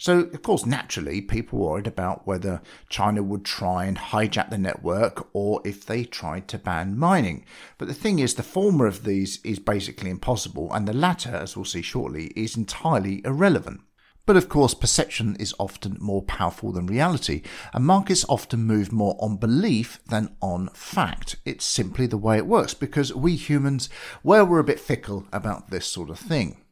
So, 0.00 0.20
of 0.20 0.40
course, 0.40 0.64
naturally, 0.64 1.20
people 1.20 1.58
worried 1.58 1.86
about 1.86 2.26
whether 2.26 2.62
China 2.88 3.22
would 3.22 3.44
try 3.44 3.84
and 3.84 3.98
hijack 3.98 4.48
the 4.48 4.56
network 4.56 5.28
or 5.34 5.60
if 5.62 5.84
they 5.84 6.04
tried 6.04 6.48
to 6.48 6.58
ban 6.58 6.96
mining. 6.96 7.44
But 7.76 7.86
the 7.86 7.92
thing 7.92 8.18
is, 8.18 8.32
the 8.32 8.42
former 8.42 8.86
of 8.86 9.04
these 9.04 9.40
is 9.44 9.58
basically 9.58 10.08
impossible, 10.08 10.72
and 10.72 10.88
the 10.88 10.94
latter, 10.94 11.34
as 11.34 11.54
we'll 11.54 11.66
see 11.66 11.82
shortly, 11.82 12.28
is 12.28 12.56
entirely 12.56 13.20
irrelevant. 13.26 13.82
But 14.24 14.38
of 14.38 14.48
course, 14.48 14.72
perception 14.72 15.36
is 15.38 15.54
often 15.58 15.98
more 16.00 16.22
powerful 16.22 16.72
than 16.72 16.86
reality, 16.86 17.42
and 17.74 17.84
markets 17.84 18.24
often 18.26 18.62
move 18.62 18.92
more 18.92 19.18
on 19.20 19.36
belief 19.36 20.00
than 20.08 20.34
on 20.40 20.70
fact. 20.72 21.36
It's 21.44 21.66
simply 21.66 22.06
the 22.06 22.16
way 22.16 22.38
it 22.38 22.46
works 22.46 22.72
because 22.72 23.14
we 23.14 23.36
humans, 23.36 23.90
well, 24.22 24.46
we're 24.46 24.60
a 24.60 24.64
bit 24.64 24.80
fickle 24.80 25.26
about 25.30 25.68
this 25.68 25.84
sort 25.84 26.08
of 26.08 26.18
thing. 26.18 26.64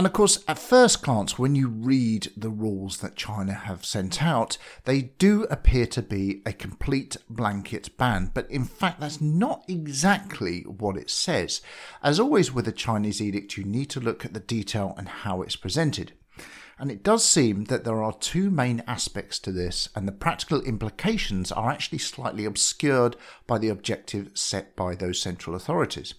And 0.00 0.06
of 0.06 0.14
course, 0.14 0.42
at 0.48 0.58
first 0.58 1.02
glance, 1.02 1.38
when 1.38 1.54
you 1.54 1.68
read 1.68 2.32
the 2.34 2.48
rules 2.48 3.00
that 3.00 3.16
China 3.16 3.52
have 3.52 3.84
sent 3.84 4.22
out, 4.22 4.56
they 4.86 5.02
do 5.02 5.42
appear 5.50 5.84
to 5.88 6.00
be 6.00 6.40
a 6.46 6.54
complete 6.54 7.18
blanket 7.28 7.94
ban. 7.98 8.30
But 8.32 8.50
in 8.50 8.64
fact, 8.64 9.00
that's 9.00 9.20
not 9.20 9.62
exactly 9.68 10.62
what 10.62 10.96
it 10.96 11.10
says. 11.10 11.60
As 12.02 12.18
always 12.18 12.50
with 12.50 12.66
a 12.66 12.72
Chinese 12.72 13.20
edict, 13.20 13.58
you 13.58 13.64
need 13.64 13.90
to 13.90 14.00
look 14.00 14.24
at 14.24 14.32
the 14.32 14.40
detail 14.40 14.94
and 14.96 15.06
how 15.06 15.42
it's 15.42 15.54
presented. 15.54 16.12
And 16.78 16.90
it 16.90 17.02
does 17.02 17.22
seem 17.22 17.64
that 17.64 17.84
there 17.84 18.02
are 18.02 18.14
two 18.14 18.50
main 18.50 18.82
aspects 18.86 19.38
to 19.40 19.52
this, 19.52 19.90
and 19.94 20.08
the 20.08 20.12
practical 20.12 20.62
implications 20.62 21.52
are 21.52 21.68
actually 21.68 21.98
slightly 21.98 22.46
obscured 22.46 23.16
by 23.46 23.58
the 23.58 23.68
objective 23.68 24.30
set 24.32 24.74
by 24.76 24.94
those 24.94 25.20
central 25.20 25.54
authorities. 25.54 26.14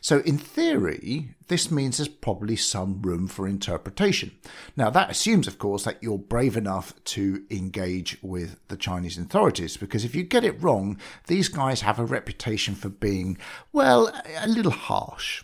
So, 0.00 0.20
in 0.20 0.38
theory, 0.38 1.34
this 1.48 1.70
means 1.70 1.96
there's 1.96 2.08
probably 2.08 2.56
some 2.56 3.02
room 3.02 3.28
for 3.28 3.46
interpretation. 3.46 4.32
Now, 4.76 4.90
that 4.90 5.10
assumes, 5.10 5.46
of 5.46 5.58
course, 5.58 5.84
that 5.84 6.02
you're 6.02 6.18
brave 6.18 6.56
enough 6.56 6.92
to 7.04 7.44
engage 7.50 8.18
with 8.22 8.58
the 8.68 8.76
Chinese 8.76 9.18
authorities, 9.18 9.76
because 9.76 10.04
if 10.04 10.14
you 10.14 10.22
get 10.22 10.44
it 10.44 10.62
wrong, 10.62 10.98
these 11.26 11.48
guys 11.48 11.80
have 11.80 11.98
a 11.98 12.04
reputation 12.04 12.74
for 12.74 12.88
being, 12.88 13.38
well, 13.72 14.12
a 14.38 14.48
little 14.48 14.72
harsh. 14.72 15.42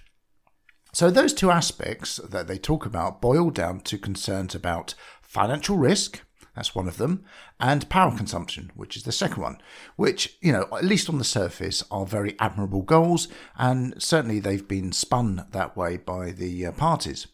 So, 0.93 1.11
those 1.11 1.33
two 1.33 1.51
aspects 1.51 2.17
that 2.17 2.47
they 2.47 2.59
talk 2.59 2.85
about 2.85 3.21
boil 3.21 3.51
down 3.51 3.81
to 3.81 3.99
concerns 3.99 4.55
about 4.55 4.95
financial 5.23 5.77
risk, 5.77 6.21
that's 6.55 6.75
one 6.75 6.89
of 6.89 6.99
them, 6.99 7.25
and 7.59 7.89
power 7.89 8.17
consumption, 8.17 8.71
which 8.75 8.97
is 8.97 9.05
the 9.05 9.13
second 9.13 9.43
one, 9.43 9.59
which, 9.97 10.37
you 10.41 10.53
know, 10.53 10.69
at 10.73 10.85
least 10.85 11.09
on 11.09 11.19
the 11.19 11.25
surface, 11.25 11.83
are 11.91 12.07
very 12.07 12.37
admirable 12.39 12.83
goals, 12.83 13.29
and 13.57 13.95
certainly 14.03 14.39
they've 14.39 14.69
been 14.69 14.93
spun 14.93 15.47
that 15.53 15.77
way 15.77 15.97
by 15.97 16.31
the 16.31 16.67
uh, 16.67 16.73
parties. 16.73 17.27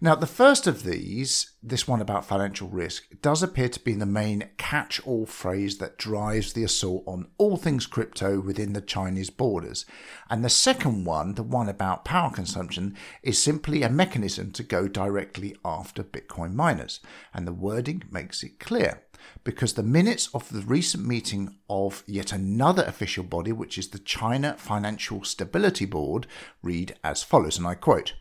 Now, 0.00 0.14
the 0.14 0.26
first 0.26 0.66
of 0.66 0.84
these, 0.84 1.52
this 1.62 1.88
one 1.88 2.00
about 2.00 2.24
financial 2.24 2.68
risk, 2.68 3.08
does 3.20 3.42
appear 3.42 3.68
to 3.68 3.80
be 3.80 3.94
the 3.94 4.06
main 4.06 4.48
catch 4.56 5.00
all 5.06 5.26
phrase 5.26 5.78
that 5.78 5.98
drives 5.98 6.52
the 6.52 6.64
assault 6.64 7.02
on 7.06 7.28
all 7.36 7.56
things 7.56 7.86
crypto 7.86 8.40
within 8.40 8.74
the 8.74 8.80
Chinese 8.80 9.30
borders. 9.30 9.84
And 10.30 10.44
the 10.44 10.50
second 10.50 11.04
one, 11.04 11.34
the 11.34 11.42
one 11.42 11.68
about 11.68 12.04
power 12.04 12.30
consumption, 12.30 12.96
is 13.22 13.42
simply 13.42 13.82
a 13.82 13.90
mechanism 13.90 14.52
to 14.52 14.62
go 14.62 14.86
directly 14.86 15.56
after 15.64 16.04
Bitcoin 16.04 16.54
miners. 16.54 17.00
And 17.34 17.46
the 17.46 17.52
wording 17.52 18.04
makes 18.10 18.42
it 18.42 18.60
clear 18.60 19.02
because 19.44 19.74
the 19.74 19.82
minutes 19.82 20.28
of 20.34 20.48
the 20.50 20.60
recent 20.60 21.04
meeting 21.04 21.56
of 21.68 22.02
yet 22.06 22.32
another 22.32 22.84
official 22.84 23.24
body, 23.24 23.52
which 23.52 23.78
is 23.78 23.88
the 23.88 23.98
China 23.98 24.54
Financial 24.58 25.24
Stability 25.24 25.86
Board, 25.86 26.26
read 26.62 26.94
as 27.02 27.22
follows, 27.22 27.58
and 27.58 27.66
I 27.66 27.74
quote 27.74 28.14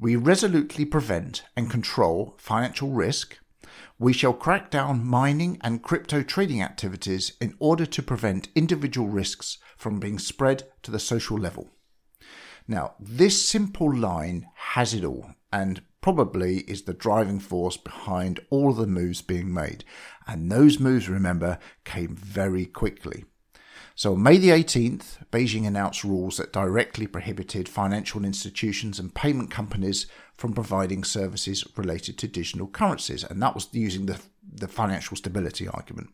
we 0.00 0.16
resolutely 0.16 0.86
prevent 0.86 1.42
and 1.54 1.70
control 1.70 2.34
financial 2.38 2.90
risk. 2.90 3.38
We 3.98 4.14
shall 4.14 4.32
crack 4.32 4.70
down 4.70 5.06
mining 5.06 5.58
and 5.60 5.82
crypto 5.82 6.22
trading 6.22 6.62
activities 6.62 7.34
in 7.38 7.54
order 7.58 7.84
to 7.84 8.02
prevent 8.02 8.48
individual 8.54 9.08
risks 9.08 9.58
from 9.76 10.00
being 10.00 10.18
spread 10.18 10.62
to 10.82 10.90
the 10.90 10.98
social 10.98 11.38
level. 11.38 11.68
Now, 12.66 12.94
this 12.98 13.46
simple 13.46 13.94
line 13.94 14.46
has 14.54 14.94
it 14.94 15.04
all 15.04 15.34
and 15.52 15.82
probably 16.00 16.60
is 16.60 16.82
the 16.82 16.94
driving 16.94 17.38
force 17.38 17.76
behind 17.76 18.40
all 18.48 18.72
the 18.72 18.86
moves 18.86 19.20
being 19.20 19.52
made. 19.52 19.84
And 20.26 20.50
those 20.50 20.80
moves, 20.80 21.10
remember, 21.10 21.58
came 21.84 22.16
very 22.16 22.64
quickly. 22.64 23.24
So 23.94 24.14
on 24.14 24.22
May 24.22 24.38
the 24.38 24.50
18th, 24.50 25.18
Beijing 25.30 25.66
announced 25.66 26.04
rules 26.04 26.38
that 26.38 26.52
directly 26.52 27.06
prohibited 27.06 27.68
financial 27.68 28.24
institutions 28.24 28.98
and 28.98 29.14
payment 29.14 29.50
companies 29.50 30.06
from 30.36 30.54
providing 30.54 31.04
services 31.04 31.66
related 31.76 32.16
to 32.18 32.28
digital 32.28 32.66
currencies, 32.66 33.24
and 33.24 33.42
that 33.42 33.54
was 33.54 33.68
using 33.72 34.06
the, 34.06 34.18
the 34.50 34.68
financial 34.68 35.16
stability 35.16 35.68
argument. 35.68 36.10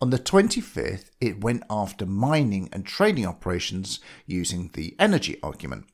On 0.00 0.10
the 0.10 0.18
25th, 0.18 1.10
it 1.20 1.42
went 1.42 1.62
after 1.68 2.06
mining 2.06 2.68
and 2.72 2.86
trading 2.86 3.26
operations 3.26 4.00
using 4.26 4.70
the 4.72 4.94
energy 4.98 5.38
argument. 5.42 5.86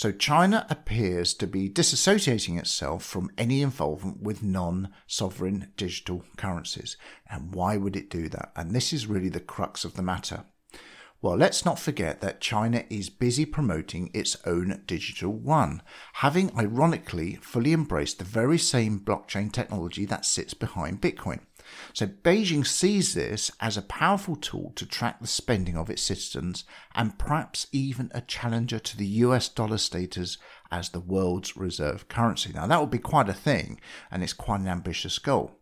So 0.00 0.12
China 0.12 0.66
appears 0.70 1.34
to 1.34 1.46
be 1.46 1.68
disassociating 1.68 2.58
itself 2.58 3.04
from 3.04 3.30
any 3.36 3.60
involvement 3.60 4.22
with 4.22 4.42
non 4.42 4.94
sovereign 5.06 5.72
digital 5.76 6.24
currencies. 6.38 6.96
And 7.28 7.54
why 7.54 7.76
would 7.76 7.94
it 7.94 8.08
do 8.08 8.30
that? 8.30 8.50
And 8.56 8.74
this 8.74 8.94
is 8.94 9.06
really 9.06 9.28
the 9.28 9.40
crux 9.40 9.84
of 9.84 9.96
the 9.96 10.02
matter. 10.02 10.44
Well, 11.20 11.36
let's 11.36 11.66
not 11.66 11.78
forget 11.78 12.22
that 12.22 12.40
China 12.40 12.84
is 12.88 13.10
busy 13.10 13.44
promoting 13.44 14.10
its 14.14 14.38
own 14.46 14.84
digital 14.86 15.34
one, 15.34 15.82
having 16.14 16.50
ironically 16.58 17.34
fully 17.42 17.74
embraced 17.74 18.20
the 18.20 18.24
very 18.24 18.56
same 18.56 19.00
blockchain 19.00 19.52
technology 19.52 20.06
that 20.06 20.24
sits 20.24 20.54
behind 20.54 21.02
Bitcoin. 21.02 21.40
So 21.92 22.06
Beijing 22.06 22.66
sees 22.66 23.14
this 23.14 23.50
as 23.60 23.76
a 23.76 23.82
powerful 23.82 24.36
tool 24.36 24.72
to 24.76 24.86
track 24.86 25.20
the 25.20 25.26
spending 25.26 25.76
of 25.76 25.90
its 25.90 26.02
citizens 26.02 26.64
and 26.94 27.18
perhaps 27.18 27.66
even 27.72 28.10
a 28.14 28.20
challenger 28.20 28.78
to 28.78 28.96
the 28.96 29.06
US 29.06 29.48
dollar 29.48 29.78
status 29.78 30.38
as 30.70 30.90
the 30.90 31.00
world's 31.00 31.56
reserve 31.56 32.08
currency. 32.08 32.52
Now 32.52 32.66
that 32.66 32.80
would 32.80 32.90
be 32.90 32.98
quite 32.98 33.28
a 33.28 33.34
thing 33.34 33.80
and 34.10 34.22
it's 34.22 34.32
quite 34.32 34.60
an 34.60 34.68
ambitious 34.68 35.18
goal. 35.18 35.58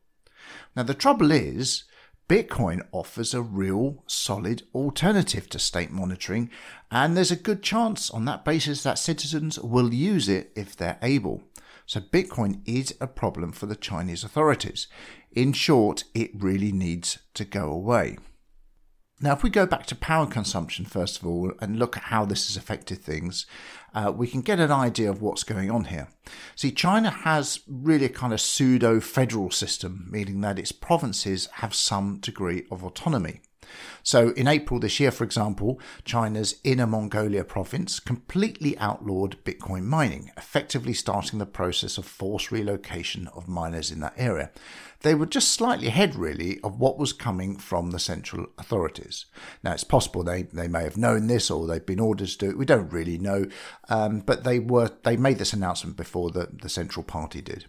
Now 0.76 0.82
the 0.82 0.94
trouble 0.94 1.30
is 1.30 1.84
Bitcoin 2.28 2.86
offers 2.92 3.32
a 3.32 3.40
real 3.40 4.02
solid 4.06 4.62
alternative 4.74 5.48
to 5.48 5.58
state 5.58 5.90
monitoring, 5.90 6.50
and 6.90 7.16
there's 7.16 7.30
a 7.30 7.36
good 7.36 7.62
chance 7.62 8.10
on 8.10 8.26
that 8.26 8.44
basis 8.44 8.82
that 8.82 8.98
citizens 8.98 9.58
will 9.58 9.94
use 9.94 10.28
it 10.28 10.52
if 10.54 10.76
they're 10.76 10.98
able. 11.00 11.42
So 11.86 12.00
Bitcoin 12.00 12.60
is 12.66 12.94
a 13.00 13.06
problem 13.06 13.52
for 13.52 13.64
the 13.64 13.74
Chinese 13.74 14.24
authorities. 14.24 14.88
In 15.32 15.52
short, 15.52 16.04
it 16.14 16.30
really 16.35 16.73
needs 16.73 17.18
to 17.35 17.44
go 17.44 17.70
away. 17.70 18.18
Now, 19.20 19.32
if 19.32 19.42
we 19.42 19.50
go 19.50 19.66
back 19.66 19.85
to 19.87 19.97
power 19.97 20.26
consumption 20.26 20.85
first 20.85 21.18
of 21.18 21.26
all 21.26 21.52
and 21.61 21.78
look 21.78 21.97
at 21.97 22.04
how 22.04 22.25
this 22.25 22.47
has 22.47 22.56
affected 22.56 23.02
things, 23.02 23.47
uh, 23.92 24.12
we 24.14 24.28
can 24.28 24.42
get 24.42 24.61
an 24.61 24.70
idea 24.70 25.11
of 25.11 25.20
what's 25.20 25.42
going 25.42 25.73
on 25.73 25.85
here. 25.85 26.08
See, 26.54 26.70
China 26.70 27.11
has 27.11 27.61
really 27.66 28.06
a 28.06 28.11
kind 28.11 28.32
of 28.32 28.40
pseudo 28.40 29.00
federal 29.00 29.50
system, 29.50 30.06
meaning 30.08 30.40
that 30.42 30.58
its 30.58 30.70
provinces 30.70 31.49
have 31.54 31.75
some 31.75 32.18
degree 32.20 32.64
of 32.70 32.85
autonomy. 32.85 33.40
So, 34.02 34.30
in 34.30 34.48
April 34.48 34.80
this 34.80 35.00
year, 35.00 35.10
for 35.10 35.25
example, 35.25 35.80
China's 36.04 36.56
Inner 36.64 36.87
Mongolia 36.87 37.44
province 37.44 38.00
completely 38.00 38.76
outlawed 38.78 39.42
Bitcoin 39.44 39.84
mining, 39.84 40.30
effectively 40.37 40.94
starting 40.94 41.38
the 41.38 41.46
process 41.46 41.98
of 41.98 42.06
forced 42.06 42.50
relocation 42.50 43.28
of 43.28 43.48
miners 43.48 43.90
in 43.90 44.00
that 44.00 44.14
area. 44.16 44.50
They 45.02 45.14
were 45.14 45.26
just 45.26 45.52
slightly 45.52 45.87
ahead, 45.87 46.16
really, 46.16 46.58
of 46.60 46.80
what 46.80 46.98
was 46.98 47.12
coming 47.12 47.56
from 47.56 47.90
the 47.90 48.00
central 48.00 48.46
authorities. 48.58 49.26
Now, 49.62 49.72
it's 49.72 49.84
possible 49.84 50.25
they, 50.25 50.42
they 50.42 50.66
may 50.66 50.82
have 50.82 50.96
known 50.96 51.28
this 51.28 51.50
or 51.50 51.66
they've 51.66 51.84
been 51.84 52.00
ordered 52.00 52.28
to 52.28 52.38
do 52.38 52.50
it. 52.50 52.58
We 52.58 52.64
don't 52.64 52.92
really 52.92 53.18
know, 53.18 53.46
um, 53.88 54.20
but 54.20 54.42
they 54.42 54.58
were 54.58 54.90
they 55.04 55.16
made 55.16 55.38
this 55.38 55.52
announcement 55.52 55.96
before 55.96 56.30
the, 56.30 56.48
the 56.50 56.68
central 56.68 57.04
party 57.04 57.40
did. 57.40 57.66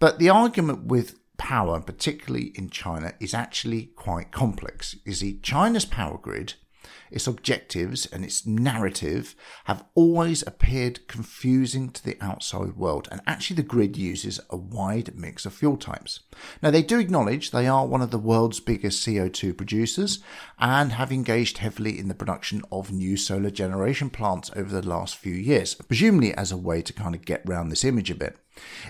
But 0.00 0.18
the 0.18 0.30
argument 0.30 0.86
with 0.86 1.18
power, 1.36 1.80
particularly 1.80 2.52
in 2.54 2.70
China, 2.70 3.14
is 3.20 3.34
actually 3.34 3.86
quite 3.96 4.32
complex. 4.32 4.96
You 5.04 5.12
see, 5.12 5.38
China's 5.38 5.84
power 5.84 6.18
grid, 6.18 6.54
its 7.10 7.26
objectives, 7.26 8.06
and 8.06 8.24
its 8.24 8.46
narrative 8.46 9.34
have 9.64 9.84
always 9.94 10.42
appeared 10.46 11.06
confusing 11.08 11.90
to 11.90 12.04
the 12.04 12.16
outside 12.20 12.76
world, 12.76 13.08
and 13.10 13.20
actually, 13.26 13.56
the 13.56 13.62
grid 13.62 13.96
uses 13.96 14.40
a 14.50 14.56
wide 14.56 15.14
mix 15.14 15.46
of 15.46 15.54
fuel 15.54 15.76
types. 15.76 16.20
Now, 16.62 16.70
they 16.70 16.82
do 16.82 16.98
acknowledge 16.98 17.50
they 17.50 17.66
are 17.66 17.86
one 17.86 18.02
of 18.02 18.10
the 18.10 18.18
world's 18.18 18.60
biggest 18.60 19.06
CO2 19.06 19.56
producers 19.56 20.20
and 20.58 20.92
have 20.92 21.12
engaged 21.12 21.58
heavily 21.58 21.98
in 21.98 22.08
the 22.08 22.14
production 22.14 22.62
of 22.70 22.92
new 22.92 23.16
solar 23.16 23.50
generation 23.50 24.10
plants 24.10 24.50
over 24.56 24.80
the 24.80 24.86
last 24.86 25.16
few 25.16 25.34
years, 25.34 25.74
presumably 25.74 26.34
as 26.34 26.52
a 26.52 26.56
way 26.56 26.82
to 26.82 26.92
kind 26.92 27.14
of 27.14 27.24
get 27.24 27.48
round 27.48 27.70
this 27.70 27.84
image 27.84 28.10
a 28.10 28.14
bit. 28.14 28.36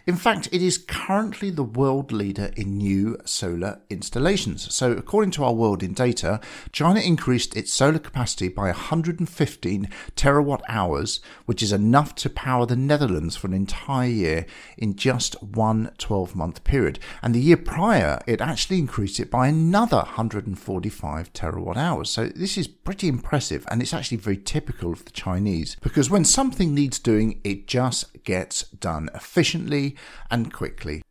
In 0.07 0.17
fact, 0.17 0.49
it 0.53 0.63
is 0.63 0.77
currently 0.79 1.51
the 1.51 1.63
world 1.63 2.13
leader 2.13 2.51
in 2.57 2.79
new 2.79 3.19
solar 3.25 3.81
installations. 3.89 4.73
So, 4.75 4.93
according 4.93 5.31
to 5.33 5.45
our 5.45 5.55
World 5.55 5.83
in 5.83 5.95
Data, 5.95 6.41
China 6.73 7.01
increased 7.01 7.57
its 7.57 7.73
solar 7.73 7.99
capacity 7.99 8.49
by 8.49 8.65
115 8.67 9.89
terawatt 10.17 10.61
hours, 10.69 11.21
which 11.47 11.63
is 11.63 11.73
enough 11.73 12.15
to 12.17 12.31
power 12.31 12.67
the 12.67 12.77
Netherlands 12.77 13.37
for 13.37 13.47
an 13.47 13.55
entire 13.55 14.09
year 14.09 14.47
in 14.77 14.97
just 14.97 15.43
one 15.43 15.91
12 15.99 16.37
month 16.37 16.65
period. 16.65 16.99
And 17.23 17.35
the 17.35 17.41
year 17.41 17.57
prior, 17.57 18.21
it 18.27 18.41
actually 18.41 18.79
increased 18.79 19.21
it 19.21 19.31
by 19.31 19.49
another 19.49 19.99
145 19.99 21.33
terawatt 21.33 21.77
hours. 21.77 22.11
So, 22.11 22.27
this 22.27 22.59
is 22.59 22.69
pretty 22.69 23.09
impressive, 23.09 23.67
and 23.71 23.81
it's 23.81 23.95
actually 23.95 24.19
very 24.19 24.37
typical 24.37 24.93
of 24.93 25.05
the 25.05 25.11
Chinese 25.13 25.77
because 25.81 26.11
when 26.11 26.25
something 26.25 26.75
needs 26.75 26.99
doing, 26.99 27.41
it 27.45 27.67
just 27.67 28.23
gets 28.25 28.63
done 28.71 29.09
efficiently 29.55 29.97
and 30.31 30.53
quickly. 30.53 31.03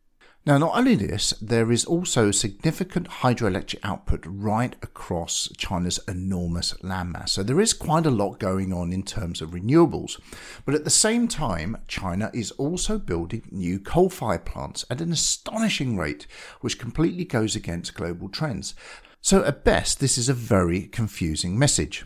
Now, 0.46 0.58
not 0.58 0.76
only 0.76 0.94
this, 0.94 1.30
there 1.40 1.72
is 1.72 1.86
also 1.86 2.30
significant 2.30 3.08
hydroelectric 3.08 3.78
output 3.82 4.24
right 4.26 4.76
across 4.82 5.48
China's 5.56 5.98
enormous 6.06 6.74
landmass. 6.82 7.30
So 7.30 7.42
there 7.42 7.62
is 7.62 7.72
quite 7.72 8.04
a 8.04 8.10
lot 8.10 8.38
going 8.38 8.70
on 8.70 8.92
in 8.92 9.04
terms 9.04 9.40
of 9.40 9.52
renewables. 9.52 10.20
But 10.66 10.74
at 10.74 10.84
the 10.84 10.90
same 10.90 11.28
time, 11.28 11.78
China 11.88 12.30
is 12.34 12.50
also 12.52 12.98
building 12.98 13.48
new 13.50 13.78
coal 13.78 14.10
fired 14.10 14.44
plants 14.44 14.84
at 14.90 15.00
an 15.00 15.12
astonishing 15.12 15.96
rate, 15.96 16.26
which 16.60 16.78
completely 16.78 17.24
goes 17.24 17.56
against 17.56 17.94
global 17.94 18.28
trends. 18.28 18.74
So, 19.22 19.42
at 19.44 19.64
best, 19.64 19.98
this 19.98 20.18
is 20.18 20.28
a 20.28 20.34
very 20.34 20.82
confusing 20.82 21.58
message. 21.58 22.04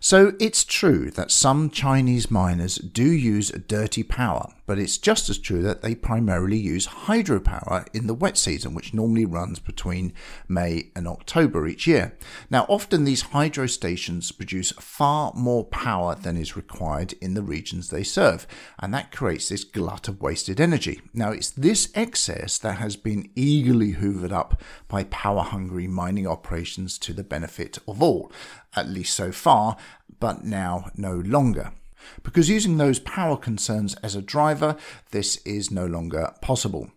So 0.00 0.34
it's 0.38 0.64
true 0.64 1.10
that 1.12 1.30
some 1.30 1.70
Chinese 1.70 2.30
miners 2.30 2.76
do 2.76 3.10
use 3.10 3.50
dirty 3.50 4.02
power, 4.04 4.52
but 4.66 4.78
it's 4.78 4.98
just 4.98 5.30
as 5.30 5.38
true 5.38 5.62
that 5.62 5.82
they 5.82 5.94
primarily 5.94 6.58
use 6.58 6.86
hydropower 6.86 7.86
in 7.94 8.06
the 8.06 8.14
wet 8.14 8.36
season, 8.36 8.74
which 8.74 8.92
normally 8.92 9.24
runs 9.24 9.58
between 9.58 10.12
May 10.48 10.90
and 10.94 11.06
October 11.06 11.66
each 11.66 11.86
year. 11.86 12.16
Now, 12.50 12.66
often 12.68 13.04
these 13.04 13.22
hydro 13.22 13.66
stations 13.66 14.32
produce 14.32 14.72
far 14.72 15.32
more 15.34 15.64
power 15.64 16.14
than 16.14 16.36
is 16.36 16.56
required 16.56 17.14
in 17.20 17.34
the 17.34 17.42
regions 17.42 17.88
they 17.88 18.02
serve, 18.02 18.46
and 18.78 18.92
that 18.92 19.12
creates 19.12 19.48
this 19.48 19.64
glut 19.64 20.08
of 20.08 20.20
wasted 20.20 20.60
energy. 20.60 21.00
Now, 21.14 21.30
it's 21.30 21.50
this 21.50 21.90
excess 21.94 22.58
that 22.58 22.78
has 22.78 22.96
been 22.96 23.30
eagerly 23.34 23.94
hoovered 23.94 24.32
up 24.32 24.60
by 24.88 25.04
power 25.04 25.42
hungry 25.42 25.86
mining 25.86 26.26
operations 26.26 26.98
to 26.98 27.12
the 27.12 27.24
benefit 27.24 27.78
of 27.86 28.02
all, 28.02 28.32
at 28.74 28.88
least 28.88 29.14
so 29.14 29.30
far, 29.30 29.76
but 30.18 30.44
now 30.44 30.90
no 30.96 31.14
longer. 31.14 31.72
Because 32.22 32.48
using 32.48 32.76
those 32.76 32.98
power 32.98 33.36
concerns 33.36 33.94
as 33.96 34.14
a 34.14 34.22
driver, 34.22 34.76
this 35.10 35.36
is 35.38 35.70
no 35.70 35.86
longer 35.86 36.34
possible. 36.40 36.90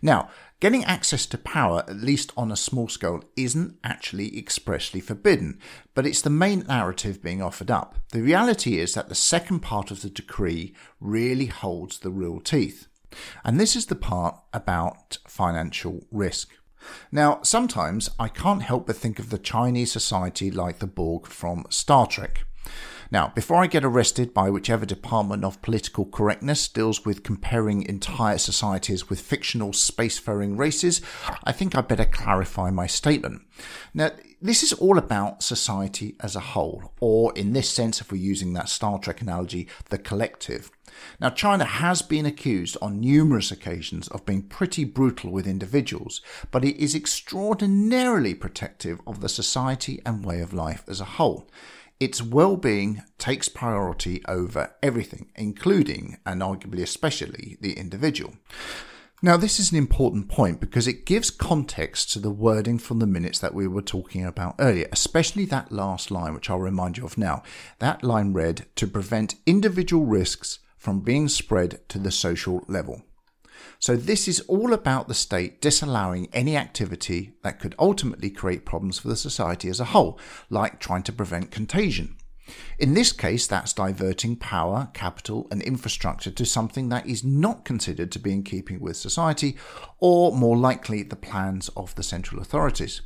Now, 0.00 0.28
getting 0.60 0.84
access 0.84 1.26
to 1.26 1.38
power, 1.38 1.84
at 1.88 1.96
least 1.96 2.32
on 2.36 2.52
a 2.52 2.56
small 2.56 2.88
scale, 2.88 3.24
isn't 3.36 3.76
actually 3.82 4.38
expressly 4.38 5.00
forbidden, 5.00 5.58
but 5.94 6.06
it's 6.06 6.22
the 6.22 6.30
main 6.30 6.60
narrative 6.66 7.22
being 7.22 7.42
offered 7.42 7.70
up. 7.70 7.96
The 8.12 8.22
reality 8.22 8.78
is 8.78 8.94
that 8.94 9.08
the 9.08 9.14
second 9.14 9.60
part 9.60 9.90
of 9.90 10.02
the 10.02 10.10
decree 10.10 10.74
really 11.00 11.46
holds 11.46 11.98
the 11.98 12.10
real 12.10 12.40
teeth. 12.40 12.86
And 13.44 13.60
this 13.60 13.76
is 13.76 13.86
the 13.86 13.94
part 13.94 14.36
about 14.52 15.18
financial 15.28 16.06
risk. 16.10 16.50
Now, 17.10 17.40
sometimes 17.42 18.10
I 18.18 18.28
can't 18.28 18.62
help 18.62 18.86
but 18.86 18.96
think 18.96 19.18
of 19.18 19.30
the 19.30 19.38
Chinese 19.38 19.92
society 19.92 20.50
like 20.50 20.78
the 20.78 20.86
Borg 20.86 21.26
from 21.26 21.64
Star 21.70 22.06
Trek. 22.06 22.46
Now, 23.10 23.32
before 23.34 23.62
I 23.62 23.66
get 23.66 23.84
arrested 23.84 24.32
by 24.32 24.50
whichever 24.50 24.86
department 24.86 25.44
of 25.44 25.62
political 25.62 26.06
correctness 26.06 26.68
deals 26.68 27.04
with 27.04 27.22
comparing 27.22 27.82
entire 27.82 28.38
societies 28.38 29.08
with 29.08 29.20
fictional 29.20 29.70
spacefaring 29.70 30.58
races, 30.58 31.00
I 31.44 31.52
think 31.52 31.76
I'd 31.76 31.88
better 31.88 32.04
clarify 32.04 32.70
my 32.70 32.86
statement. 32.86 33.42
Now, 33.92 34.10
this 34.40 34.62
is 34.62 34.72
all 34.74 34.98
about 34.98 35.42
society 35.42 36.16
as 36.20 36.36
a 36.36 36.40
whole, 36.40 36.92
or 37.00 37.32
in 37.34 37.52
this 37.52 37.70
sense, 37.70 38.00
if 38.00 38.12
we're 38.12 38.18
using 38.18 38.52
that 38.52 38.68
Star 38.68 38.98
Trek 38.98 39.22
analogy, 39.22 39.68
the 39.88 39.96
collective. 39.96 40.70
Now, 41.20 41.30
China 41.30 41.64
has 41.64 42.02
been 42.02 42.26
accused 42.26 42.76
on 42.82 43.00
numerous 43.00 43.50
occasions 43.50 44.06
of 44.08 44.26
being 44.26 44.42
pretty 44.42 44.84
brutal 44.84 45.30
with 45.30 45.46
individuals, 45.46 46.20
but 46.50 46.64
it 46.64 46.76
is 46.76 46.94
extraordinarily 46.94 48.34
protective 48.34 49.00
of 49.06 49.20
the 49.20 49.28
society 49.28 50.02
and 50.04 50.24
way 50.24 50.40
of 50.40 50.52
life 50.52 50.84
as 50.88 51.00
a 51.00 51.04
whole. 51.04 51.48
Its 52.00 52.22
well 52.22 52.56
being 52.56 53.02
takes 53.18 53.48
priority 53.48 54.22
over 54.26 54.74
everything, 54.82 55.30
including 55.36 56.18
and 56.26 56.42
arguably 56.42 56.82
especially 56.82 57.56
the 57.60 57.74
individual. 57.74 58.34
Now, 59.22 59.38
this 59.38 59.58
is 59.58 59.72
an 59.72 59.78
important 59.78 60.28
point 60.28 60.60
because 60.60 60.86
it 60.86 61.06
gives 61.06 61.30
context 61.30 62.12
to 62.12 62.18
the 62.18 62.30
wording 62.30 62.78
from 62.78 62.98
the 62.98 63.06
minutes 63.06 63.38
that 63.38 63.54
we 63.54 63.66
were 63.66 63.80
talking 63.80 64.26
about 64.26 64.56
earlier, 64.58 64.86
especially 64.92 65.46
that 65.46 65.72
last 65.72 66.10
line, 66.10 66.34
which 66.34 66.50
I'll 66.50 66.58
remind 66.58 66.98
you 66.98 67.06
of 67.06 67.16
now. 67.16 67.42
That 67.78 68.02
line 68.02 68.34
read, 68.34 68.66
to 68.76 68.86
prevent 68.86 69.36
individual 69.46 70.04
risks 70.04 70.58
from 70.76 71.00
being 71.00 71.28
spread 71.28 71.80
to 71.88 71.98
the 71.98 72.10
social 72.10 72.64
level. 72.68 73.02
So, 73.78 73.96
this 73.96 74.28
is 74.28 74.40
all 74.40 74.72
about 74.72 75.08
the 75.08 75.14
state 75.14 75.60
disallowing 75.60 76.28
any 76.32 76.56
activity 76.56 77.34
that 77.42 77.60
could 77.60 77.74
ultimately 77.78 78.30
create 78.30 78.64
problems 78.64 78.98
for 78.98 79.08
the 79.08 79.16
society 79.16 79.68
as 79.68 79.80
a 79.80 79.86
whole, 79.86 80.18
like 80.50 80.80
trying 80.80 81.02
to 81.04 81.12
prevent 81.12 81.50
contagion. 81.50 82.16
In 82.78 82.94
this 82.94 83.12
case, 83.12 83.46
that's 83.46 83.72
diverting 83.72 84.36
power, 84.36 84.88
capital, 84.92 85.48
and 85.50 85.62
infrastructure 85.62 86.30
to 86.30 86.44
something 86.44 86.88
that 86.90 87.06
is 87.06 87.24
not 87.24 87.64
considered 87.64 88.12
to 88.12 88.18
be 88.18 88.32
in 88.32 88.42
keeping 88.42 88.80
with 88.80 88.96
society, 88.96 89.56
or 89.98 90.32
more 90.32 90.56
likely, 90.56 91.02
the 91.02 91.16
plans 91.16 91.70
of 91.70 91.94
the 91.94 92.02
central 92.02 92.40
authorities. 92.40 93.00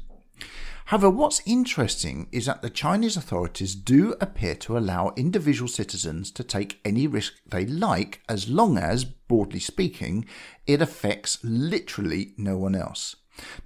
However, 0.88 1.10
what's 1.10 1.42
interesting 1.44 2.28
is 2.32 2.46
that 2.46 2.62
the 2.62 2.70
Chinese 2.70 3.18
authorities 3.18 3.74
do 3.74 4.14
appear 4.22 4.54
to 4.54 4.78
allow 4.78 5.12
individual 5.18 5.68
citizens 5.68 6.30
to 6.30 6.42
take 6.42 6.80
any 6.82 7.06
risk 7.06 7.34
they 7.46 7.66
like 7.66 8.22
as 8.26 8.48
long 8.48 8.78
as, 8.78 9.04
broadly 9.04 9.60
speaking, 9.60 10.24
it 10.66 10.80
affects 10.80 11.40
literally 11.44 12.32
no 12.38 12.56
one 12.56 12.74
else. 12.74 13.16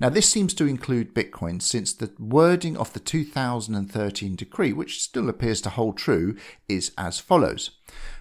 Now, 0.00 0.08
this 0.08 0.28
seems 0.28 0.52
to 0.54 0.66
include 0.66 1.14
Bitcoin 1.14 1.62
since 1.62 1.92
the 1.92 2.10
wording 2.18 2.76
of 2.76 2.92
the 2.92 2.98
2013 2.98 4.34
decree, 4.34 4.72
which 4.72 5.00
still 5.00 5.28
appears 5.28 5.60
to 5.60 5.70
hold 5.70 5.98
true, 5.98 6.36
is 6.68 6.90
as 6.98 7.20
follows. 7.20 7.70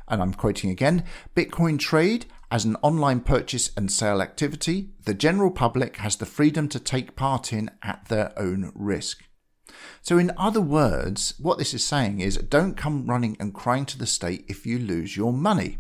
And 0.08 0.21
I'm 0.21 0.36
quoting 0.36 0.69
again 0.69 1.06
Bitcoin 1.36 1.80
trade 1.80 2.28
as 2.52 2.66
an 2.66 2.76
online 2.82 3.22
purchase 3.22 3.72
and 3.78 3.90
sale 3.90 4.22
activity, 4.22 4.90
the 5.06 5.14
general 5.14 5.50
public 5.50 5.98
has 5.98 6.18
the 6.18 6.26
freedom 6.26 6.68
to 6.68 6.80
take 6.80 7.16
part 7.16 7.54
in 7.54 7.72
at 7.82 8.06
their 8.10 8.38
own 8.38 8.74
risk. 8.76 9.24
So, 10.02 10.18
in 10.18 10.34
other 10.38 10.60
words, 10.60 11.34
what 11.40 11.58
this 11.58 11.74
is 11.74 11.84
saying 11.84 12.20
is 12.20 12.36
don't 12.36 12.76
come 12.76 13.08
running 13.08 13.38
and 13.40 13.54
crying 13.54 13.86
to 13.86 13.98
the 13.98 14.06
state 14.06 14.44
if 14.50 14.66
you 14.66 14.78
lose 14.78 15.16
your 15.16 15.32
money. 15.32 15.78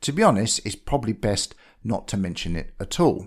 To 0.00 0.12
be 0.12 0.22
honest, 0.22 0.60
it's 0.64 0.74
probably 0.74 1.12
best 1.12 1.54
not 1.84 2.08
to 2.08 2.16
mention 2.16 2.56
it 2.56 2.74
at 2.80 2.98
all. 2.98 3.26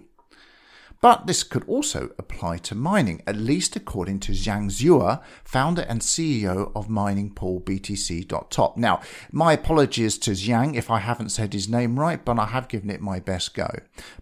But 1.02 1.28
this 1.28 1.44
could 1.44 1.64
also 1.68 2.12
apply 2.18 2.58
to 2.60 2.76
mining, 2.76 3.22
at 3.28 3.36
least 3.36 3.76
according 3.76 4.20
to 4.22 4.32
Jiang 4.32 4.70
Zhuoer, 4.70 5.22
founder 5.44 5.84
and 5.84 6.02
CEO 6.02 6.72
of 6.76 6.88
miningpoolbtc.top. 6.88 8.78
Now, 8.78 9.02
my 9.32 9.54
apologies 9.54 10.18
to 10.20 10.32
Jiang 10.32 10.76
if 10.76 10.90
I 10.90 11.00
haven't 11.00 11.30
said 11.30 11.54
his 11.54 11.70
name 11.70 12.00
right, 12.00 12.24
but 12.24 12.40
I 12.40 12.46
have 12.46 12.68
given 12.68 12.90
it 12.90 13.02
my 13.02 13.20
best 13.20 13.54
go. 13.54 13.70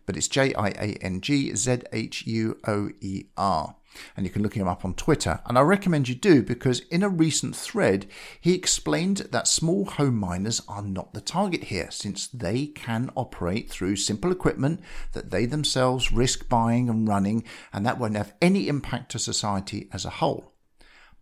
But 0.05 0.17
it's 0.17 0.27
J 0.27 0.53
I 0.53 0.69
A 0.69 0.97
N 1.01 1.21
G 1.21 1.55
Z 1.55 1.83
H 1.91 2.27
U 2.27 2.57
O 2.67 2.89
E 3.01 3.25
R 3.37 3.75
and 4.15 4.25
you 4.25 4.31
can 4.31 4.41
look 4.41 4.55
him 4.55 4.67
up 4.67 4.85
on 4.85 4.93
Twitter. 4.93 5.41
And 5.45 5.57
I 5.57 5.61
recommend 5.61 6.09
you 6.09 6.15
do 6.15 6.41
because 6.41 6.79
in 6.91 7.03
a 7.03 7.09
recent 7.09 7.55
thread, 7.55 8.05
he 8.39 8.53
explained 8.53 9.17
that 9.31 9.47
small 9.47 9.85
home 9.85 10.15
miners 10.15 10.61
are 10.67 10.81
not 10.81 11.13
the 11.13 11.21
target 11.21 11.65
here 11.65 11.89
since 11.91 12.27
they 12.27 12.67
can 12.67 13.11
operate 13.15 13.69
through 13.69 13.95
simple 13.97 14.31
equipment 14.31 14.81
that 15.13 15.31
they 15.31 15.45
themselves 15.45 16.11
risk 16.11 16.49
buying 16.49 16.89
and 16.89 17.07
running, 17.07 17.43
and 17.71 17.85
that 17.85 17.99
won't 17.99 18.17
have 18.17 18.33
any 18.41 18.67
impact 18.67 19.11
to 19.11 19.19
society 19.19 19.89
as 19.91 20.05
a 20.05 20.11
whole. 20.11 20.53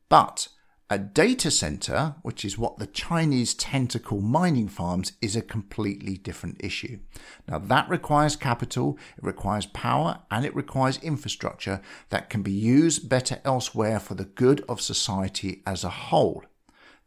But 0.09 0.47
a 0.91 0.99
data 0.99 1.49
center, 1.49 2.15
which 2.21 2.43
is 2.43 2.57
what 2.57 2.77
the 2.77 2.85
Chinese 2.85 3.53
tentacle 3.53 4.19
mining 4.19 4.67
farms, 4.67 5.13
is 5.21 5.37
a 5.37 5.41
completely 5.41 6.17
different 6.17 6.61
issue. 6.61 6.99
Now, 7.47 7.59
that 7.59 7.87
requires 7.87 8.35
capital, 8.35 8.99
it 9.17 9.23
requires 9.23 9.65
power, 9.67 10.19
and 10.29 10.43
it 10.43 10.53
requires 10.53 10.97
infrastructure 11.01 11.81
that 12.09 12.29
can 12.29 12.41
be 12.41 12.51
used 12.51 13.07
better 13.07 13.39
elsewhere 13.45 14.01
for 14.01 14.15
the 14.15 14.25
good 14.25 14.65
of 14.67 14.81
society 14.81 15.63
as 15.65 15.85
a 15.85 15.89
whole. 15.89 16.43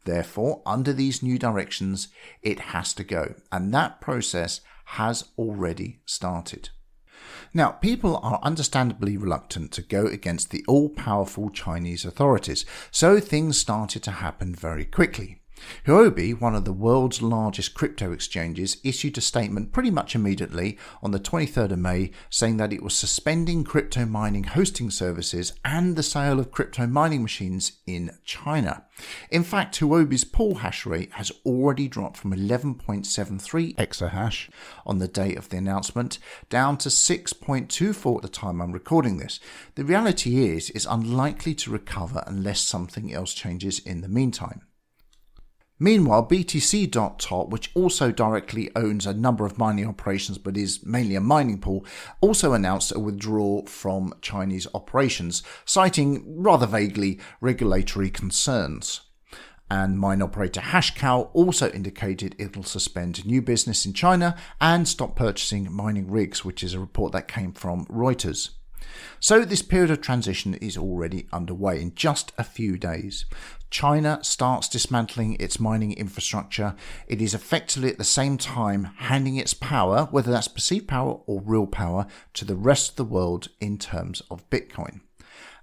Therefore, 0.06 0.62
under 0.64 0.94
these 0.94 1.22
new 1.22 1.38
directions, 1.38 2.08
it 2.40 2.60
has 2.60 2.94
to 2.94 3.04
go, 3.04 3.34
and 3.52 3.74
that 3.74 4.00
process 4.00 4.62
has 4.96 5.24
already 5.36 6.00
started. 6.06 6.70
Now, 7.52 7.70
people 7.70 8.18
are 8.22 8.40
understandably 8.42 9.16
reluctant 9.16 9.72
to 9.72 9.82
go 9.82 10.06
against 10.06 10.50
the 10.50 10.64
all 10.66 10.88
powerful 10.88 11.50
Chinese 11.50 12.04
authorities, 12.04 12.64
so 12.90 13.20
things 13.20 13.58
started 13.58 14.02
to 14.04 14.10
happen 14.10 14.54
very 14.54 14.84
quickly. 14.84 15.40
Huobi, 15.86 16.38
one 16.38 16.54
of 16.54 16.64
the 16.64 16.72
world's 16.72 17.22
largest 17.22 17.74
crypto 17.74 18.10
exchanges, 18.12 18.78
issued 18.82 19.16
a 19.18 19.20
statement 19.20 19.72
pretty 19.72 19.90
much 19.90 20.14
immediately 20.14 20.78
on 21.02 21.10
the 21.10 21.20
23rd 21.20 21.72
of 21.72 21.78
May 21.78 22.10
saying 22.30 22.56
that 22.56 22.72
it 22.72 22.82
was 22.82 22.94
suspending 22.94 23.64
crypto 23.64 24.04
mining 24.04 24.44
hosting 24.44 24.90
services 24.90 25.52
and 25.64 25.94
the 25.94 26.02
sale 26.02 26.40
of 26.40 26.50
crypto 26.50 26.86
mining 26.86 27.22
machines 27.22 27.72
in 27.86 28.16
China. 28.24 28.84
In 29.30 29.44
fact, 29.44 29.78
Huobi's 29.78 30.24
pool 30.24 30.56
hash 30.56 30.86
rate 30.86 31.12
has 31.12 31.30
already 31.44 31.88
dropped 31.88 32.16
from 32.16 32.32
11.73 32.32 33.76
exahash 33.76 34.48
on 34.86 34.98
the 34.98 35.08
day 35.08 35.34
of 35.34 35.48
the 35.48 35.56
announcement 35.56 36.18
down 36.48 36.78
to 36.78 36.88
6.24 36.88 38.16
at 38.16 38.22
the 38.22 38.28
time 38.28 38.60
I'm 38.60 38.72
recording 38.72 39.18
this. 39.18 39.40
The 39.74 39.84
reality 39.84 40.48
is 40.48 40.70
it's 40.70 40.86
unlikely 40.86 41.54
to 41.56 41.70
recover 41.70 42.24
unless 42.26 42.60
something 42.60 43.12
else 43.12 43.34
changes 43.34 43.78
in 43.78 44.00
the 44.00 44.08
meantime. 44.08 44.62
Meanwhile, 45.84 46.28
BTC.top, 46.28 47.50
which 47.50 47.70
also 47.74 48.10
directly 48.10 48.70
owns 48.74 49.04
a 49.04 49.12
number 49.12 49.44
of 49.44 49.58
mining 49.58 49.86
operations 49.86 50.38
but 50.38 50.56
is 50.56 50.82
mainly 50.82 51.14
a 51.14 51.20
mining 51.20 51.60
pool, 51.60 51.84
also 52.22 52.54
announced 52.54 52.90
a 52.96 52.98
withdrawal 52.98 53.66
from 53.66 54.14
Chinese 54.22 54.66
operations, 54.72 55.42
citing 55.66 56.24
rather 56.40 56.66
vaguely 56.66 57.20
regulatory 57.42 58.08
concerns. 58.08 59.02
And 59.70 59.98
mine 59.98 60.22
operator 60.22 60.62
Hashcow 60.62 61.28
also 61.34 61.70
indicated 61.70 62.34
it'll 62.38 62.62
suspend 62.62 63.26
new 63.26 63.42
business 63.42 63.84
in 63.84 63.92
China 63.92 64.38
and 64.62 64.88
stop 64.88 65.14
purchasing 65.14 65.70
mining 65.70 66.10
rigs, 66.10 66.46
which 66.46 66.64
is 66.64 66.72
a 66.72 66.80
report 66.80 67.12
that 67.12 67.28
came 67.28 67.52
from 67.52 67.84
Reuters. 67.90 68.52
So, 69.20 69.44
this 69.44 69.62
period 69.62 69.90
of 69.90 70.00
transition 70.00 70.54
is 70.54 70.76
already 70.76 71.26
underway 71.32 71.80
in 71.80 71.94
just 71.94 72.32
a 72.38 72.44
few 72.44 72.76
days. 72.76 73.26
China 73.74 74.20
starts 74.22 74.68
dismantling 74.68 75.37
its 75.40 75.58
mining 75.58 75.94
infrastructure. 75.94 76.76
It 77.08 77.20
is 77.20 77.34
effectively 77.34 77.88
at 77.88 77.98
the 77.98 78.04
same 78.04 78.38
time 78.38 78.84
handing 78.98 79.34
its 79.34 79.52
power, 79.52 80.06
whether 80.12 80.30
that's 80.30 80.46
perceived 80.46 80.87
power 80.87 81.18
or 81.26 81.40
real 81.40 81.66
power, 81.66 82.06
to 82.34 82.44
the 82.44 82.54
rest 82.54 82.90
of 82.90 82.96
the 82.96 83.04
world 83.04 83.48
in 83.60 83.78
terms 83.78 84.22
of 84.30 84.48
Bitcoin 84.48 85.00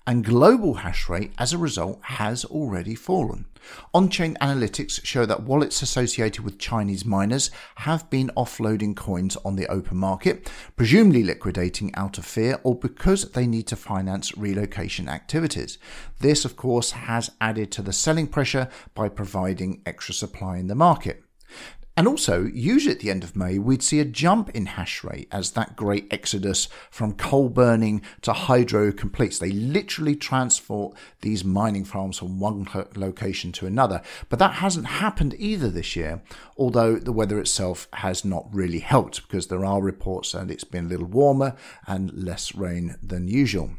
and 0.08 0.26
global 0.26 0.76
hash 0.76 1.08
rate 1.10 1.32
as 1.38 1.54
a 1.54 1.58
result 1.58 2.00
has 2.04 2.44
already 2.46 2.96
fallen. 2.96 3.46
On 3.94 4.10
chain 4.10 4.36
analytics 4.42 5.04
show 5.06 5.26
that 5.26 5.44
wallets 5.44 5.82
associated 5.82 6.44
with 6.44 6.58
Chinese 6.58 7.06
miners 7.06 7.52
have 7.76 8.10
been 8.10 8.32
offloading 8.36 8.96
coins 8.96 9.38
on 9.46 9.56
the 9.56 9.68
open 9.68 9.98
market, 9.98 10.52
presumably 10.76 11.24
liquidating 11.24 11.94
out 11.96 12.18
of 12.18 12.26
fear 12.26 12.60
or 12.64 12.76
because 12.76 13.32
they 13.32 13.46
need 13.46 13.68
to 13.68 13.76
finance 13.76 14.36
relocation 14.36 15.08
activities. 15.08 15.78
This, 16.20 16.46
of 16.46 16.56
course, 16.56 16.92
has 16.92 17.32
added 17.40 17.72
to 17.74 17.82
the 17.82 17.94
selling 17.94 18.28
pressure 18.28 18.68
by 18.96 19.10
providing 19.10 19.82
extra 19.86 20.14
supply 20.14 20.58
in 20.58 20.68
the 20.68 20.76
market. 20.76 21.24
And 21.98 22.08
also, 22.08 22.46
usually 22.46 22.94
at 22.96 23.02
the 23.02 23.12
end 23.12 23.24
of 23.24 23.36
May, 23.36 23.60
we'd 23.60 23.84
see 23.84 24.00
a 24.00 24.06
jump 24.06 24.50
in 24.52 24.66
hash 24.66 25.04
rate 25.04 25.28
as 25.30 25.52
that 25.52 25.76
great 25.76 26.08
exodus 26.10 26.70
from 26.90 27.14
coal 27.14 27.50
burning 27.50 28.02
to 28.22 28.32
hydro 28.32 28.94
completes. 28.94 29.40
They 29.40 29.52
literally 29.52 30.16
transport 30.16 30.96
these 31.20 31.44
mining 31.44 31.84
farms 31.84 32.18
from 32.18 32.40
one 32.40 32.66
location 32.96 33.52
to 33.54 33.68
another. 33.68 34.02
But 34.30 34.40
that 34.40 34.54
hasn't 34.56 34.88
happened 34.88 35.36
either 35.38 35.70
this 35.70 35.96
year, 35.98 36.22
although 36.58 36.96
the 36.96 37.12
weather 37.12 37.40
itself 37.40 37.90
has 37.94 38.24
not 38.24 38.48
really 38.54 38.80
helped 38.80 39.24
because 39.24 39.48
there 39.48 39.66
are 39.66 39.82
reports 39.82 40.32
that 40.32 40.50
it's 40.50 40.64
been 40.64 40.86
a 40.86 40.90
little 40.90 41.08
warmer 41.08 41.58
and 41.88 42.14
less 42.14 42.56
rain 42.56 42.96
than 43.04 43.28
usual. 43.28 43.72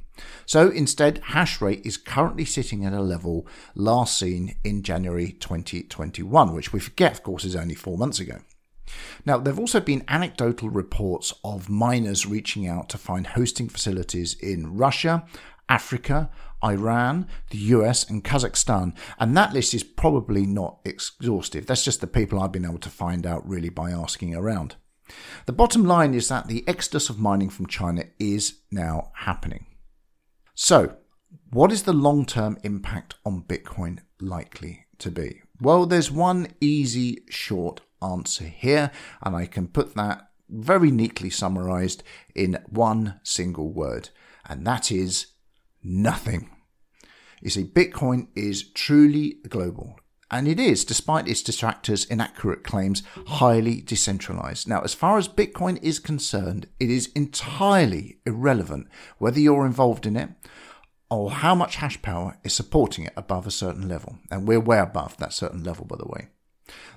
So 0.46 0.68
instead, 0.68 1.20
hash 1.24 1.60
rate 1.60 1.82
is 1.84 1.96
currently 1.96 2.44
sitting 2.44 2.84
at 2.84 2.92
a 2.92 3.00
level 3.00 3.46
last 3.74 4.18
seen 4.18 4.56
in 4.64 4.82
January 4.82 5.32
2021, 5.32 6.54
which 6.54 6.72
we 6.72 6.80
forget, 6.80 7.12
of 7.12 7.22
course, 7.22 7.44
is 7.44 7.56
only 7.56 7.74
four 7.74 7.96
months 7.96 8.20
ago. 8.20 8.40
Now, 9.24 9.38
there 9.38 9.52
have 9.52 9.60
also 9.60 9.80
been 9.80 10.04
anecdotal 10.08 10.68
reports 10.68 11.32
of 11.44 11.70
miners 11.70 12.26
reaching 12.26 12.66
out 12.66 12.88
to 12.90 12.98
find 12.98 13.28
hosting 13.28 13.68
facilities 13.68 14.34
in 14.34 14.76
Russia, 14.76 15.24
Africa, 15.68 16.30
Iran, 16.62 17.26
the 17.50 17.58
US, 17.58 18.08
and 18.08 18.22
Kazakhstan. 18.22 18.94
And 19.18 19.36
that 19.36 19.52
list 19.52 19.74
is 19.74 19.82
probably 19.82 20.46
not 20.46 20.80
exhaustive. 20.84 21.66
That's 21.66 21.84
just 21.84 22.00
the 22.00 22.06
people 22.06 22.40
I've 22.40 22.52
been 22.52 22.64
able 22.64 22.78
to 22.78 22.90
find 22.90 23.26
out 23.26 23.48
really 23.48 23.70
by 23.70 23.90
asking 23.90 24.34
around. 24.34 24.76
The 25.46 25.52
bottom 25.52 25.84
line 25.84 26.14
is 26.14 26.28
that 26.28 26.48
the 26.48 26.64
exodus 26.66 27.10
of 27.10 27.18
mining 27.18 27.50
from 27.50 27.66
China 27.66 28.04
is 28.18 28.60
now 28.70 29.10
happening. 29.14 29.66
So, 30.54 30.96
what 31.50 31.72
is 31.72 31.84
the 31.84 31.92
long 31.92 32.26
term 32.26 32.58
impact 32.62 33.14
on 33.24 33.44
Bitcoin 33.44 34.00
likely 34.20 34.86
to 34.98 35.10
be? 35.10 35.42
Well, 35.60 35.86
there's 35.86 36.10
one 36.10 36.48
easy, 36.60 37.24
short 37.30 37.80
answer 38.02 38.44
here, 38.44 38.90
and 39.22 39.34
I 39.34 39.46
can 39.46 39.68
put 39.68 39.94
that 39.94 40.28
very 40.48 40.90
neatly 40.90 41.30
summarized 41.30 42.02
in 42.34 42.58
one 42.68 43.20
single 43.22 43.72
word, 43.72 44.10
and 44.46 44.66
that 44.66 44.92
is 44.92 45.28
nothing. 45.82 46.50
You 47.40 47.50
see, 47.50 47.64
Bitcoin 47.64 48.28
is 48.34 48.62
truly 48.62 49.38
global. 49.48 49.98
And 50.32 50.48
it 50.48 50.58
is, 50.58 50.86
despite 50.86 51.28
its 51.28 51.42
detractors' 51.42 52.06
inaccurate 52.06 52.64
claims, 52.64 53.02
highly 53.26 53.82
decentralized. 53.82 54.66
Now, 54.66 54.80
as 54.80 54.94
far 54.94 55.18
as 55.18 55.28
Bitcoin 55.28 55.78
is 55.82 55.98
concerned, 55.98 56.66
it 56.80 56.90
is 56.90 57.12
entirely 57.14 58.18
irrelevant 58.24 58.88
whether 59.18 59.38
you're 59.38 59.66
involved 59.66 60.06
in 60.06 60.16
it 60.16 60.30
or 61.10 61.30
how 61.30 61.54
much 61.54 61.76
hash 61.76 62.00
power 62.00 62.38
is 62.42 62.54
supporting 62.54 63.04
it 63.04 63.12
above 63.14 63.46
a 63.46 63.50
certain 63.50 63.86
level. 63.86 64.16
And 64.30 64.48
we're 64.48 64.58
way 64.58 64.78
above 64.78 65.18
that 65.18 65.34
certain 65.34 65.62
level, 65.62 65.84
by 65.84 65.96
the 65.96 66.08
way. 66.08 66.28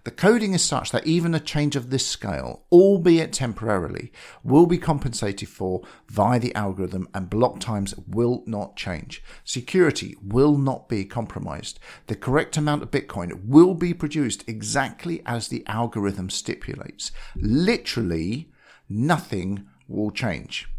The 0.04 0.12
coding 0.12 0.54
is 0.54 0.64
such 0.64 0.92
that 0.92 1.08
even 1.08 1.34
a 1.34 1.40
change 1.40 1.76
of 1.76 1.90
this 1.90 2.06
scale, 2.06 2.66
albeit 2.72 3.34
temporarily, 3.34 4.12
will 4.44 4.68
be 4.68 4.78
compensated 4.78 5.50
for 5.50 5.82
via 6.08 6.40
the 6.40 6.54
algorithm 6.54 7.08
and 7.14 7.30
block 7.30 7.60
times 7.60 7.96
will 8.08 8.44
not 8.46 8.76
change. 8.76 9.24
Security 9.44 10.16
will 10.22 10.58
not 10.58 10.88
be 10.88 11.06
compromised. 11.06 11.80
The 12.08 12.16
correct 12.16 12.56
amount 12.56 12.84
of 12.84 12.92
Bitcoin 12.92 13.46
will 13.46 13.74
be 13.74 13.94
produced 13.94 14.44
exactly 14.48 15.24
as 15.26 15.48
the 15.48 15.64
algorithm 15.66 16.30
stipulates. 16.30 17.12
Literally, 17.36 18.52
nothing 18.88 19.66
will 19.88 20.12
change. 20.12 20.70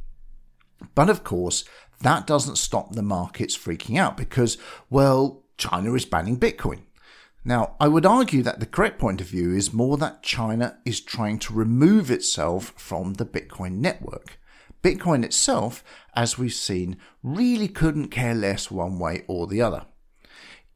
But 0.95 1.11
of 1.11 1.25
course, 1.25 1.65
that 2.03 2.27
doesn't 2.27 2.59
stop 2.59 2.93
the 2.93 3.03
markets 3.03 3.57
freaking 3.57 3.99
out 3.99 4.17
because, 4.17 4.59
well, 4.91 5.45
China 5.57 5.95
is 5.95 6.05
banning 6.05 6.39
Bitcoin. 6.39 6.83
Now, 7.47 7.77
I 7.79 7.87
would 7.87 8.05
argue 8.05 8.43
that 8.43 8.59
the 8.59 8.67
correct 8.67 8.99
point 8.99 9.21
of 9.21 9.29
view 9.29 9.55
is 9.55 9.73
more 9.73 9.97
that 9.99 10.25
China 10.25 10.79
is 10.85 11.01
trying 11.01 11.39
to 11.39 11.53
remove 11.53 12.11
itself 12.11 12.75
from 12.77 13.15
the 13.15 13.25
Bitcoin 13.25 13.75
network. 13.79 14.41
Bitcoin 14.83 15.25
itself, 15.25 15.85
as 16.17 16.37
we've 16.37 16.53
seen, 16.53 16.97
really 17.23 17.69
couldn't 17.69 18.09
care 18.09 18.35
less 18.35 18.69
one 18.69 18.99
way 18.99 19.23
or 19.29 19.47
the 19.47 19.63
other. 19.63 19.87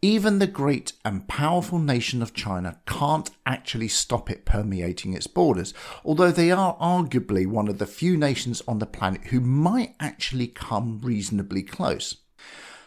Even 0.00 0.38
the 0.38 0.46
great 0.46 0.92
and 1.04 1.26
powerful 1.26 1.80
nation 1.80 2.22
of 2.22 2.34
China 2.34 2.80
can't 2.86 3.30
actually 3.44 3.88
stop 3.88 4.30
it 4.30 4.44
permeating 4.44 5.12
its 5.12 5.26
borders, 5.26 5.74
although 6.04 6.30
they 6.30 6.52
are 6.52 6.76
arguably 6.78 7.48
one 7.48 7.66
of 7.66 7.78
the 7.78 7.86
few 7.86 8.16
nations 8.16 8.62
on 8.68 8.78
the 8.78 8.86
planet 8.86 9.24
who 9.24 9.40
might 9.40 9.96
actually 9.98 10.46
come 10.46 11.00
reasonably 11.02 11.64
close. 11.64 12.18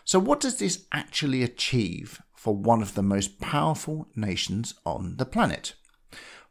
So, 0.05 0.19
what 0.19 0.39
does 0.39 0.57
this 0.57 0.85
actually 0.93 1.43
achieve 1.43 2.21
for 2.43 2.53
one 2.53 2.81
of 2.81 2.93
the 2.93 3.01
most 3.01 3.39
powerful 3.39 4.05
nations 4.17 4.73
on 4.85 5.15
the 5.15 5.25
planet? 5.25 5.75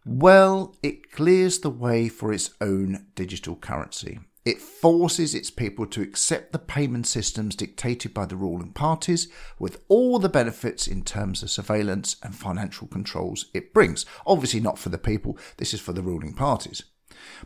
Well, 0.06 0.74
it 0.82 1.12
clears 1.12 1.58
the 1.58 1.68
way 1.68 2.08
for 2.08 2.32
its 2.32 2.48
own 2.62 3.08
digital 3.14 3.56
currency. 3.56 4.20
It 4.46 4.62
forces 4.62 5.34
its 5.34 5.50
people 5.50 5.84
to 5.88 6.00
accept 6.00 6.52
the 6.52 6.58
payment 6.58 7.06
systems 7.06 7.54
dictated 7.54 8.14
by 8.14 8.24
the 8.24 8.36
ruling 8.36 8.72
parties, 8.72 9.28
with 9.58 9.84
all 9.88 10.18
the 10.18 10.30
benefits 10.30 10.88
in 10.88 11.02
terms 11.02 11.42
of 11.42 11.50
surveillance 11.50 12.16
and 12.22 12.34
financial 12.34 12.88
controls 12.88 13.50
it 13.52 13.74
brings. 13.74 14.06
Obviously, 14.26 14.60
not 14.60 14.78
for 14.78 14.88
the 14.88 14.96
people, 14.96 15.36
this 15.58 15.74
is 15.74 15.80
for 15.82 15.92
the 15.92 16.02
ruling 16.02 16.32
parties. 16.32 16.84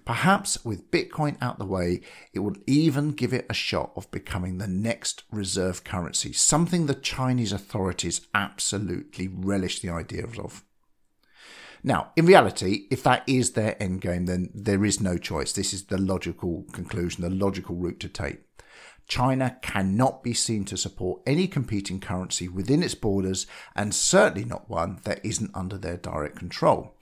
Perhaps 0.04 0.64
with 0.64 0.90
Bitcoin 0.90 1.36
out 1.40 1.58
the 1.58 1.64
way, 1.64 2.00
it 2.32 2.40
will 2.40 2.56
even 2.66 3.12
give 3.12 3.32
it 3.32 3.46
a 3.48 3.54
shot 3.54 3.92
of 3.96 4.10
becoming 4.10 4.58
the 4.58 4.68
next 4.68 5.24
reserve 5.30 5.84
currency, 5.84 6.32
something 6.32 6.86
the 6.86 6.94
Chinese 6.94 7.52
authorities 7.52 8.26
absolutely 8.34 9.28
relish 9.28 9.80
the 9.80 9.90
idea 9.90 10.24
of. 10.24 10.64
Now, 11.82 12.12
in 12.16 12.26
reality, 12.26 12.86
if 12.90 13.02
that 13.04 13.22
is 13.28 13.52
their 13.52 13.80
end 13.80 14.00
game, 14.00 14.26
then 14.26 14.50
there 14.54 14.84
is 14.84 15.00
no 15.00 15.18
choice. 15.18 15.52
This 15.52 15.72
is 15.72 15.84
the 15.84 15.98
logical 15.98 16.64
conclusion, 16.72 17.22
the 17.22 17.30
logical 17.30 17.76
route 17.76 18.00
to 18.00 18.08
take. 18.08 18.45
China 19.06 19.56
cannot 19.62 20.22
be 20.22 20.34
seen 20.34 20.64
to 20.64 20.76
support 20.76 21.22
any 21.26 21.46
competing 21.46 22.00
currency 22.00 22.48
within 22.48 22.82
its 22.82 22.94
borders, 22.94 23.46
and 23.74 23.94
certainly 23.94 24.44
not 24.44 24.68
one 24.68 25.00
that 25.04 25.24
isn't 25.24 25.50
under 25.54 25.78
their 25.78 25.96
direct 25.96 26.36
control. 26.36 26.94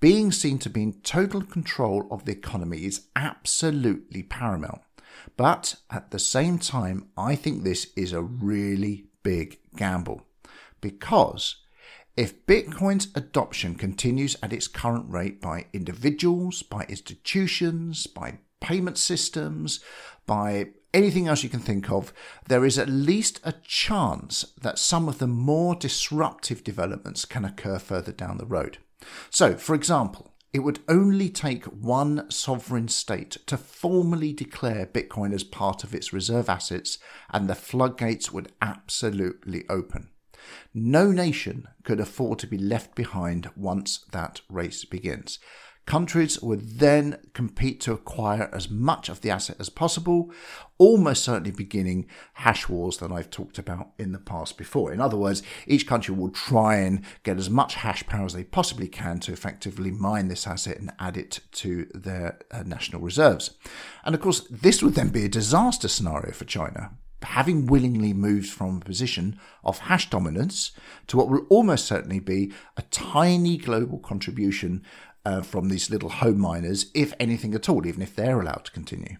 Being 0.00 0.32
seen 0.32 0.58
to 0.60 0.70
be 0.70 0.82
in 0.82 0.94
total 1.02 1.42
control 1.42 2.08
of 2.10 2.24
the 2.24 2.32
economy 2.32 2.84
is 2.84 3.06
absolutely 3.14 4.22
paramount. 4.22 4.80
But 5.36 5.76
at 5.90 6.10
the 6.10 6.18
same 6.18 6.58
time, 6.58 7.08
I 7.16 7.36
think 7.36 7.62
this 7.62 7.92
is 7.96 8.12
a 8.12 8.22
really 8.22 9.06
big 9.22 9.58
gamble 9.76 10.26
because 10.80 11.56
if 12.16 12.44
Bitcoin's 12.46 13.08
adoption 13.14 13.76
continues 13.76 14.36
at 14.42 14.52
its 14.52 14.68
current 14.68 15.10
rate 15.10 15.40
by 15.40 15.66
individuals, 15.72 16.62
by 16.62 16.84
institutions, 16.88 18.06
by 18.06 18.38
payment 18.60 18.98
systems, 18.98 19.80
by 20.26 20.68
anything 20.94 21.28
else 21.28 21.42
you 21.42 21.48
can 21.48 21.60
think 21.60 21.90
of, 21.90 22.12
there 22.48 22.64
is 22.64 22.78
at 22.78 22.88
least 22.88 23.40
a 23.44 23.54
chance 23.64 24.44
that 24.60 24.78
some 24.78 25.08
of 25.08 25.18
the 25.18 25.26
more 25.26 25.74
disruptive 25.74 26.64
developments 26.64 27.24
can 27.24 27.44
occur 27.44 27.78
further 27.78 28.12
down 28.12 28.38
the 28.38 28.46
road. 28.46 28.78
So, 29.30 29.56
for 29.56 29.74
example, 29.74 30.32
it 30.52 30.60
would 30.60 30.80
only 30.86 31.30
take 31.30 31.64
one 31.64 32.30
sovereign 32.30 32.88
state 32.88 33.38
to 33.46 33.56
formally 33.56 34.32
declare 34.32 34.86
Bitcoin 34.86 35.32
as 35.32 35.44
part 35.44 35.82
of 35.82 35.94
its 35.94 36.12
reserve 36.12 36.48
assets, 36.48 36.98
and 37.30 37.48
the 37.48 37.54
floodgates 37.54 38.30
would 38.32 38.52
absolutely 38.60 39.64
open. 39.70 40.10
No 40.74 41.10
nation 41.10 41.68
could 41.84 42.00
afford 42.00 42.38
to 42.40 42.46
be 42.46 42.58
left 42.58 42.94
behind 42.94 43.48
once 43.56 44.04
that 44.12 44.42
race 44.50 44.84
begins. 44.84 45.38
Countries 45.84 46.40
would 46.40 46.78
then 46.78 47.18
compete 47.34 47.80
to 47.80 47.92
acquire 47.92 48.48
as 48.52 48.70
much 48.70 49.08
of 49.08 49.20
the 49.20 49.30
asset 49.30 49.56
as 49.58 49.68
possible, 49.68 50.30
almost 50.78 51.24
certainly 51.24 51.50
beginning 51.50 52.06
hash 52.34 52.68
wars 52.68 52.98
that 52.98 53.10
I've 53.10 53.30
talked 53.30 53.58
about 53.58 53.90
in 53.98 54.12
the 54.12 54.20
past 54.20 54.56
before. 54.56 54.92
In 54.92 55.00
other 55.00 55.16
words, 55.16 55.42
each 55.66 55.88
country 55.88 56.14
will 56.14 56.30
try 56.30 56.76
and 56.76 57.04
get 57.24 57.36
as 57.36 57.50
much 57.50 57.74
hash 57.74 58.06
power 58.06 58.26
as 58.26 58.32
they 58.32 58.44
possibly 58.44 58.86
can 58.86 59.18
to 59.20 59.32
effectively 59.32 59.90
mine 59.90 60.28
this 60.28 60.46
asset 60.46 60.78
and 60.78 60.92
add 61.00 61.16
it 61.16 61.40
to 61.52 61.88
their 61.92 62.38
uh, 62.52 62.62
national 62.62 63.02
reserves. 63.02 63.50
And 64.04 64.14
of 64.14 64.20
course, 64.20 64.46
this 64.48 64.84
would 64.84 64.94
then 64.94 65.08
be 65.08 65.24
a 65.24 65.28
disaster 65.28 65.88
scenario 65.88 66.32
for 66.32 66.44
China 66.44 66.92
having 67.24 67.66
willingly 67.66 68.12
moved 68.12 68.50
from 68.50 68.78
a 68.78 68.84
position 68.84 69.38
of 69.64 69.78
hash 69.80 70.10
dominance 70.10 70.72
to 71.06 71.16
what 71.16 71.28
will 71.28 71.46
almost 71.48 71.86
certainly 71.86 72.20
be 72.20 72.52
a 72.76 72.82
tiny 72.82 73.56
global 73.56 73.98
contribution 73.98 74.82
uh, 75.24 75.42
from 75.42 75.68
these 75.68 75.90
little 75.90 76.08
home 76.08 76.38
miners, 76.38 76.86
if 76.94 77.12
anything 77.20 77.54
at 77.54 77.68
all, 77.68 77.86
even 77.86 78.02
if 78.02 78.14
they're 78.14 78.40
allowed 78.40 78.64
to 78.64 78.72
continue. 78.72 79.16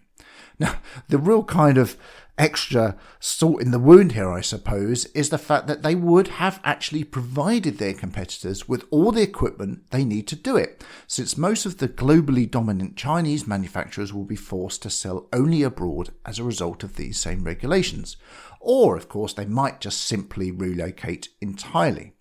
Now, 0.59 0.75
the 1.07 1.17
real 1.17 1.43
kind 1.43 1.77
of 1.77 1.97
extra 2.37 2.95
salt 3.19 3.61
in 3.61 3.71
the 3.71 3.79
wound 3.79 4.13
here, 4.13 4.31
I 4.31 4.41
suppose, 4.41 5.05
is 5.07 5.29
the 5.29 5.37
fact 5.37 5.67
that 5.67 5.83
they 5.83 5.95
would 5.95 6.27
have 6.27 6.59
actually 6.63 7.03
provided 7.03 7.77
their 7.77 7.93
competitors 7.93 8.67
with 8.67 8.85
all 8.91 9.11
the 9.11 9.21
equipment 9.21 9.89
they 9.91 10.03
need 10.03 10.27
to 10.27 10.35
do 10.35 10.55
it, 10.55 10.83
since 11.07 11.37
most 11.37 11.65
of 11.65 11.77
the 11.77 11.87
globally 11.87 12.49
dominant 12.49 12.95
Chinese 12.95 13.47
manufacturers 13.47 14.13
will 14.13 14.25
be 14.25 14.35
forced 14.35 14.81
to 14.83 14.89
sell 14.89 15.27
only 15.33 15.63
abroad 15.63 16.09
as 16.25 16.39
a 16.39 16.43
result 16.43 16.83
of 16.83 16.95
these 16.95 17.19
same 17.19 17.43
regulations. 17.43 18.17
Or, 18.59 18.95
of 18.95 19.09
course, 19.09 19.33
they 19.33 19.45
might 19.45 19.81
just 19.81 20.01
simply 20.01 20.51
relocate 20.51 21.29
entirely. 21.41 22.13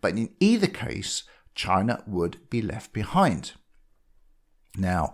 But 0.00 0.18
in 0.18 0.30
either 0.40 0.66
case, 0.66 1.24
China 1.54 2.02
would 2.06 2.38
be 2.50 2.62
left 2.62 2.92
behind. 2.92 3.52
Now, 4.76 5.12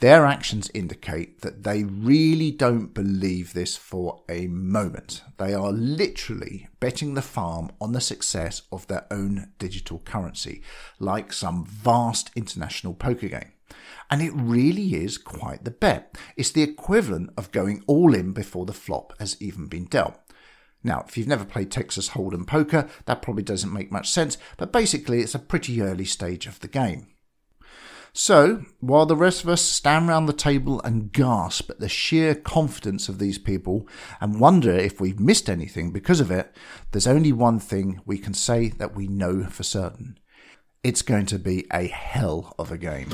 their 0.00 0.24
actions 0.24 0.70
indicate 0.72 1.40
that 1.40 1.64
they 1.64 1.82
really 1.82 2.52
don't 2.52 2.94
believe 2.94 3.52
this 3.52 3.76
for 3.76 4.22
a 4.28 4.46
moment. 4.46 5.22
They 5.36 5.52
are 5.52 5.72
literally 5.72 6.68
betting 6.78 7.14
the 7.14 7.22
farm 7.22 7.72
on 7.80 7.92
the 7.92 8.00
success 8.00 8.62
of 8.70 8.86
their 8.86 9.06
own 9.10 9.52
digital 9.58 9.98
currency, 9.98 10.62
like 11.00 11.32
some 11.32 11.64
vast 11.66 12.30
international 12.36 12.94
poker 12.94 13.28
game. 13.28 13.52
And 14.10 14.22
it 14.22 14.32
really 14.34 14.94
is 14.94 15.18
quite 15.18 15.64
the 15.64 15.70
bet. 15.70 16.16
It's 16.36 16.50
the 16.50 16.62
equivalent 16.62 17.30
of 17.36 17.52
going 17.52 17.82
all 17.86 18.14
in 18.14 18.32
before 18.32 18.66
the 18.66 18.72
flop 18.72 19.12
has 19.18 19.36
even 19.40 19.66
been 19.66 19.84
dealt. 19.84 20.18
Now, 20.82 21.04
if 21.06 21.18
you've 21.18 21.26
never 21.26 21.44
played 21.44 21.70
Texas 21.70 22.10
Hold'em 22.10 22.46
poker, 22.46 22.88
that 23.04 23.22
probably 23.22 23.42
doesn't 23.42 23.72
make 23.72 23.92
much 23.92 24.10
sense, 24.10 24.38
but 24.56 24.72
basically 24.72 25.20
it's 25.20 25.34
a 25.34 25.38
pretty 25.38 25.82
early 25.82 26.06
stage 26.06 26.46
of 26.46 26.60
the 26.60 26.68
game. 26.68 27.08
So, 28.12 28.64
while 28.80 29.06
the 29.06 29.14
rest 29.14 29.44
of 29.44 29.48
us 29.48 29.62
stand 29.62 30.08
round 30.08 30.28
the 30.28 30.32
table 30.32 30.80
and 30.82 31.12
gasp 31.12 31.70
at 31.70 31.78
the 31.78 31.88
sheer 31.88 32.34
confidence 32.34 33.08
of 33.08 33.20
these 33.20 33.38
people 33.38 33.86
and 34.20 34.40
wonder 34.40 34.72
if 34.72 35.00
we've 35.00 35.20
missed 35.20 35.48
anything 35.48 35.92
because 35.92 36.18
of 36.18 36.30
it, 36.30 36.52
there's 36.90 37.06
only 37.06 37.32
one 37.32 37.60
thing 37.60 38.00
we 38.04 38.18
can 38.18 38.34
say 38.34 38.68
that 38.68 38.96
we 38.96 39.06
know 39.06 39.44
for 39.44 39.62
certain. 39.62 40.18
It's 40.82 41.02
going 41.02 41.26
to 41.26 41.38
be 41.38 41.66
a 41.72 41.86
hell 41.86 42.54
of 42.58 42.72
a 42.72 42.78
game. 42.78 43.10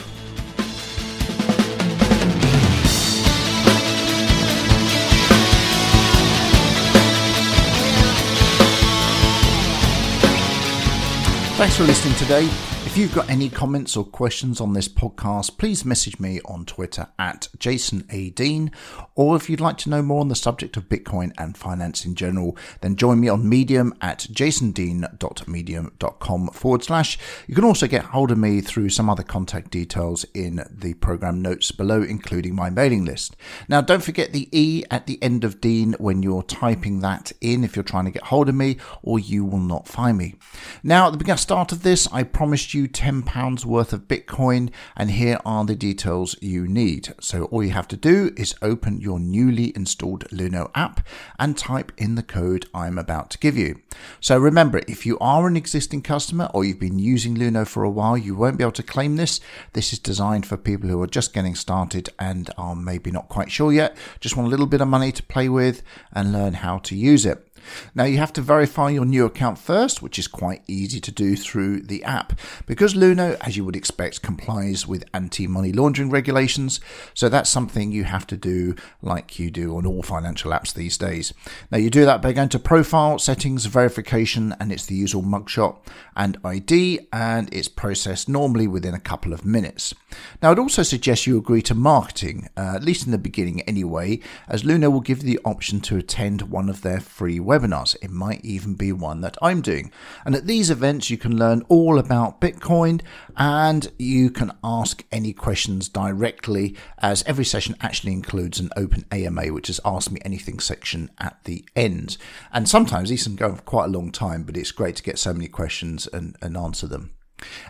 Thanks 11.56 11.74
for 11.78 11.84
listening 11.84 12.14
today. 12.16 12.75
If 12.96 13.02
you've 13.02 13.14
got 13.14 13.28
any 13.28 13.50
comments 13.50 13.94
or 13.94 14.06
questions 14.06 14.58
on 14.58 14.72
this 14.72 14.88
podcast, 14.88 15.58
please 15.58 15.84
message 15.84 16.18
me 16.18 16.40
on 16.46 16.64
Twitter 16.64 17.08
at 17.18 17.48
Jason 17.58 18.06
A. 18.08 18.30
Deane. 18.30 18.72
Or 19.14 19.36
if 19.36 19.50
you'd 19.50 19.60
like 19.60 19.76
to 19.78 19.90
know 19.90 20.00
more 20.00 20.22
on 20.22 20.28
the 20.28 20.34
subject 20.34 20.78
of 20.78 20.88
Bitcoin 20.88 21.30
and 21.36 21.58
finance 21.58 22.06
in 22.06 22.14
general, 22.14 22.56
then 22.80 22.96
join 22.96 23.20
me 23.20 23.28
on 23.28 23.46
Medium 23.46 23.92
at 24.00 24.20
jasondeane.medium.com 24.20 26.48
forward 26.48 26.84
slash. 26.84 27.18
You 27.46 27.54
can 27.54 27.64
also 27.64 27.86
get 27.86 28.06
hold 28.06 28.30
of 28.30 28.38
me 28.38 28.62
through 28.62 28.88
some 28.88 29.10
other 29.10 29.22
contact 29.22 29.72
details 29.72 30.24
in 30.32 30.64
the 30.70 30.94
program 30.94 31.42
notes 31.42 31.72
below, 31.72 32.00
including 32.00 32.54
my 32.54 32.70
mailing 32.70 33.04
list. 33.04 33.36
Now, 33.68 33.82
don't 33.82 34.02
forget 34.02 34.32
the 34.32 34.48
E 34.58 34.84
at 34.90 35.06
the 35.06 35.22
end 35.22 35.44
of 35.44 35.60
Dean 35.60 35.92
when 35.98 36.22
you're 36.22 36.44
typing 36.44 37.00
that 37.00 37.30
in 37.42 37.62
if 37.62 37.76
you're 37.76 37.82
trying 37.82 38.06
to 38.06 38.10
get 38.10 38.22
hold 38.22 38.48
of 38.48 38.54
me, 38.54 38.78
or 39.02 39.18
you 39.18 39.44
will 39.44 39.58
not 39.58 39.86
find 39.86 40.16
me. 40.16 40.36
Now, 40.82 41.08
at 41.08 41.18
the 41.18 41.36
start 41.36 41.72
of 41.72 41.82
this, 41.82 42.08
I 42.10 42.22
promised 42.22 42.72
you 42.72 42.85
£10 42.88 43.64
worth 43.64 43.92
of 43.92 44.08
Bitcoin, 44.08 44.70
and 44.96 45.10
here 45.10 45.40
are 45.44 45.64
the 45.64 45.74
details 45.74 46.36
you 46.40 46.66
need. 46.66 47.14
So, 47.20 47.44
all 47.44 47.62
you 47.62 47.70
have 47.70 47.88
to 47.88 47.96
do 47.96 48.32
is 48.36 48.54
open 48.62 49.00
your 49.00 49.18
newly 49.18 49.72
installed 49.76 50.24
Luno 50.30 50.70
app 50.74 51.06
and 51.38 51.56
type 51.56 51.92
in 51.96 52.14
the 52.14 52.22
code 52.22 52.66
I'm 52.74 52.98
about 52.98 53.30
to 53.30 53.38
give 53.38 53.56
you. 53.56 53.80
So, 54.20 54.38
remember, 54.38 54.82
if 54.88 55.06
you 55.06 55.18
are 55.18 55.46
an 55.46 55.56
existing 55.56 56.02
customer 56.02 56.50
or 56.52 56.64
you've 56.64 56.80
been 56.80 56.98
using 56.98 57.36
Luno 57.36 57.66
for 57.66 57.84
a 57.84 57.90
while, 57.90 58.16
you 58.16 58.34
won't 58.34 58.58
be 58.58 58.64
able 58.64 58.72
to 58.72 58.82
claim 58.82 59.16
this. 59.16 59.40
This 59.72 59.92
is 59.92 59.98
designed 59.98 60.46
for 60.46 60.56
people 60.56 60.88
who 60.88 61.00
are 61.02 61.06
just 61.06 61.32
getting 61.32 61.54
started 61.54 62.10
and 62.18 62.50
are 62.58 62.74
maybe 62.74 63.10
not 63.10 63.28
quite 63.28 63.50
sure 63.50 63.72
yet, 63.72 63.96
just 64.20 64.36
want 64.36 64.46
a 64.46 64.50
little 64.50 64.66
bit 64.66 64.80
of 64.80 64.88
money 64.88 65.12
to 65.12 65.22
play 65.22 65.48
with 65.48 65.82
and 66.12 66.32
learn 66.32 66.54
how 66.54 66.78
to 66.78 66.96
use 66.96 67.26
it. 67.26 67.45
Now 67.94 68.04
you 68.04 68.18
have 68.18 68.32
to 68.34 68.40
verify 68.40 68.90
your 68.90 69.04
new 69.04 69.24
account 69.24 69.58
first, 69.58 70.02
which 70.02 70.18
is 70.18 70.28
quite 70.28 70.62
easy 70.66 71.00
to 71.00 71.10
do 71.10 71.36
through 71.36 71.80
the 71.82 72.02
app 72.04 72.38
because 72.66 72.94
Luno, 72.94 73.36
as 73.40 73.56
you 73.56 73.64
would 73.64 73.76
expect, 73.76 74.22
complies 74.22 74.86
with 74.86 75.04
anti-money 75.14 75.72
laundering 75.72 76.10
regulations. 76.10 76.80
So 77.14 77.28
that's 77.28 77.50
something 77.50 77.92
you 77.92 78.04
have 78.04 78.26
to 78.28 78.36
do 78.36 78.74
like 79.02 79.38
you 79.38 79.50
do 79.50 79.76
on 79.76 79.86
all 79.86 80.02
financial 80.02 80.52
apps 80.52 80.72
these 80.72 80.98
days. 80.98 81.32
Now 81.70 81.78
you 81.78 81.90
do 81.90 82.04
that 82.04 82.22
by 82.22 82.32
going 82.32 82.48
to 82.50 82.58
profile, 82.58 83.18
settings, 83.18 83.66
verification, 83.66 84.54
and 84.60 84.72
it's 84.72 84.86
the 84.86 84.94
usual 84.94 85.22
mugshot 85.22 85.78
and 86.14 86.38
ID, 86.44 87.08
and 87.12 87.52
it's 87.52 87.68
processed 87.68 88.28
normally 88.28 88.66
within 88.66 88.94
a 88.94 89.00
couple 89.00 89.32
of 89.32 89.44
minutes. 89.44 89.94
Now 90.42 90.50
I'd 90.50 90.58
also 90.58 90.82
suggest 90.82 91.26
you 91.26 91.38
agree 91.38 91.62
to 91.62 91.74
marketing, 91.74 92.48
uh, 92.56 92.72
at 92.76 92.84
least 92.84 93.06
in 93.06 93.12
the 93.12 93.18
beginning 93.18 93.60
anyway, 93.62 94.20
as 94.48 94.62
Luno 94.62 94.90
will 94.90 95.00
give 95.00 95.22
you 95.22 95.36
the 95.36 95.40
option 95.44 95.80
to 95.80 95.96
attend 95.96 96.42
one 96.42 96.68
of 96.68 96.82
their 96.82 97.00
free 97.00 97.38
webinars 97.38 97.55
webinars. 97.56 97.96
It 98.02 98.10
might 98.10 98.44
even 98.44 98.74
be 98.74 98.92
one 98.92 99.20
that 99.22 99.36
I'm 99.40 99.60
doing. 99.60 99.90
And 100.24 100.34
at 100.34 100.46
these 100.46 100.70
events, 100.70 101.10
you 101.10 101.16
can 101.16 101.38
learn 101.38 101.62
all 101.68 101.98
about 101.98 102.40
Bitcoin 102.40 103.00
and 103.36 103.90
you 103.98 104.30
can 104.30 104.52
ask 104.62 105.04
any 105.10 105.32
questions 105.32 105.88
directly, 105.88 106.76
as 106.98 107.22
every 107.24 107.44
session 107.44 107.76
actually 107.80 108.12
includes 108.12 108.60
an 108.60 108.70
open 108.76 109.04
AMA, 109.10 109.48
which 109.48 109.70
is 109.70 109.80
Ask 109.84 110.10
Me 110.10 110.20
Anything 110.24 110.58
section 110.58 111.10
at 111.18 111.42
the 111.44 111.64
end. 111.74 112.16
And 112.52 112.68
sometimes 112.68 113.08
these 113.08 113.24
can 113.24 113.36
go 113.36 113.54
for 113.54 113.62
quite 113.62 113.86
a 113.86 113.92
long 113.92 114.12
time, 114.12 114.42
but 114.42 114.56
it's 114.56 114.72
great 114.72 114.96
to 114.96 115.02
get 115.02 115.18
so 115.18 115.32
many 115.32 115.48
questions 115.48 116.06
and, 116.06 116.36
and 116.42 116.56
answer 116.56 116.86
them. 116.86 117.15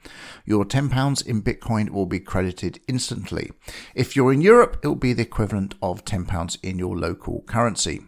your 0.45 0.65
£10 0.65 1.28
in 1.28 1.41
Bitcoin 1.41 1.91
will 1.91 2.06
be 2.06 2.19
credited 2.19 2.80
instantly. 2.88 3.52
If 3.93 4.15
you're 4.15 4.34
in 4.34 4.41
Europe, 4.41 4.80
it 4.84 4.88
will 4.88 4.95
be 4.95 5.13
the 5.13 5.23
equivalent 5.23 5.75
of 5.82 6.06
£10 6.06 6.58
in 6.63 6.80
your 6.80 6.97
local 6.97 7.41
currency. 7.41 8.02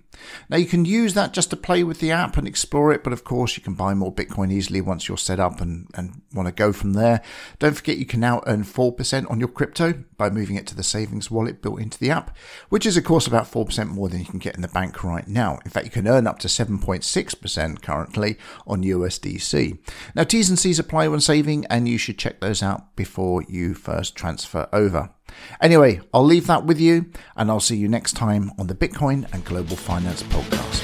Now 0.50 0.58
you 0.58 0.66
can 0.66 0.86
use 0.86 1.14
that 1.14 1.34
just 1.34 1.50
to 1.50 1.56
play 1.56 1.84
with 1.84 2.00
the 2.00 2.12
app 2.12 2.38
and 2.38 2.48
explore 2.48 2.92
it, 2.92 3.04
but 3.04 3.14
of 3.14 3.24
course 3.24 3.58
you 3.58 3.64
can 3.64 3.74
buy 3.74 3.94
more 3.94 4.14
Bitcoin 4.14 4.52
easily 4.52 4.82
once 4.82 5.08
you're 5.08 5.18
set 5.18 5.40
up 5.40 5.62
and, 5.62 5.90
and 5.94 6.22
want 6.34 6.48
to 6.48 6.54
go 6.54 6.74
from 6.74 6.94
there. 6.94 7.22
Don't 7.60 7.76
forget 7.76 7.98
you 7.98 8.06
can 8.06 8.20
now 8.20 8.42
earn 8.46 8.64
4% 8.64 9.30
on 9.30 9.40
your 9.40 9.50
crypto 9.50 10.04
by 10.18 10.30
moving 10.30 10.56
it 10.56 10.68
to 10.68 10.76
the 10.76 10.84
savings 10.84 11.32
wallet 11.32 11.62
built 11.62 11.80
into 11.80 11.98
the 11.98 12.12
app, 12.12 12.36
which 12.70 12.86
is 12.86 12.98
of 12.98 13.04
course 13.04 13.28
about 13.28 13.52
4% 13.52 13.88
more 13.88 14.10
than 14.10 14.20
you 14.20 14.26
can 14.26 14.40
get 14.40 14.56
in 14.56 14.62
the 14.62 14.68
bank 14.68 15.04
right 15.04 15.28
now. 15.28 15.60
In 15.66 15.72
fact, 15.72 15.86
you 15.86 15.92
can 15.92 16.08
earn 16.08 16.28
up 16.28 16.40
to 16.40 16.48
7.6% 16.48 17.82
currently 17.82 18.38
on 18.68 18.84
USDC. 18.84 19.80
Now 20.16 20.24
T's 20.24 20.50
and 20.50 20.60
C's 20.60 20.80
apply 20.80 21.08
when 21.08 21.22
saving 21.22 21.66
and 21.66 21.88
you 21.88 21.98
should 21.98 22.18
check 22.18 22.40
those 22.40 22.62
out 22.62 22.96
before 22.96 23.44
you 23.44 23.74
first 23.74 24.16
transfer 24.16 24.68
over. 24.74 25.12
Anyway, 25.62 26.02
I'll 26.14 26.26
leave 26.26 26.48
that 26.48 26.66
with 26.66 26.80
you 26.80 27.06
and 27.36 27.50
I'll 27.50 27.60
see 27.60 27.78
you 27.78 27.88
next 27.88 28.14
time 28.14 28.52
on 28.58 28.68
the 28.68 28.76
Bitcoin 28.76 29.32
and 29.34 29.46
Global 29.46 29.76
Finance 29.76 30.24
Podcast. 30.24 30.81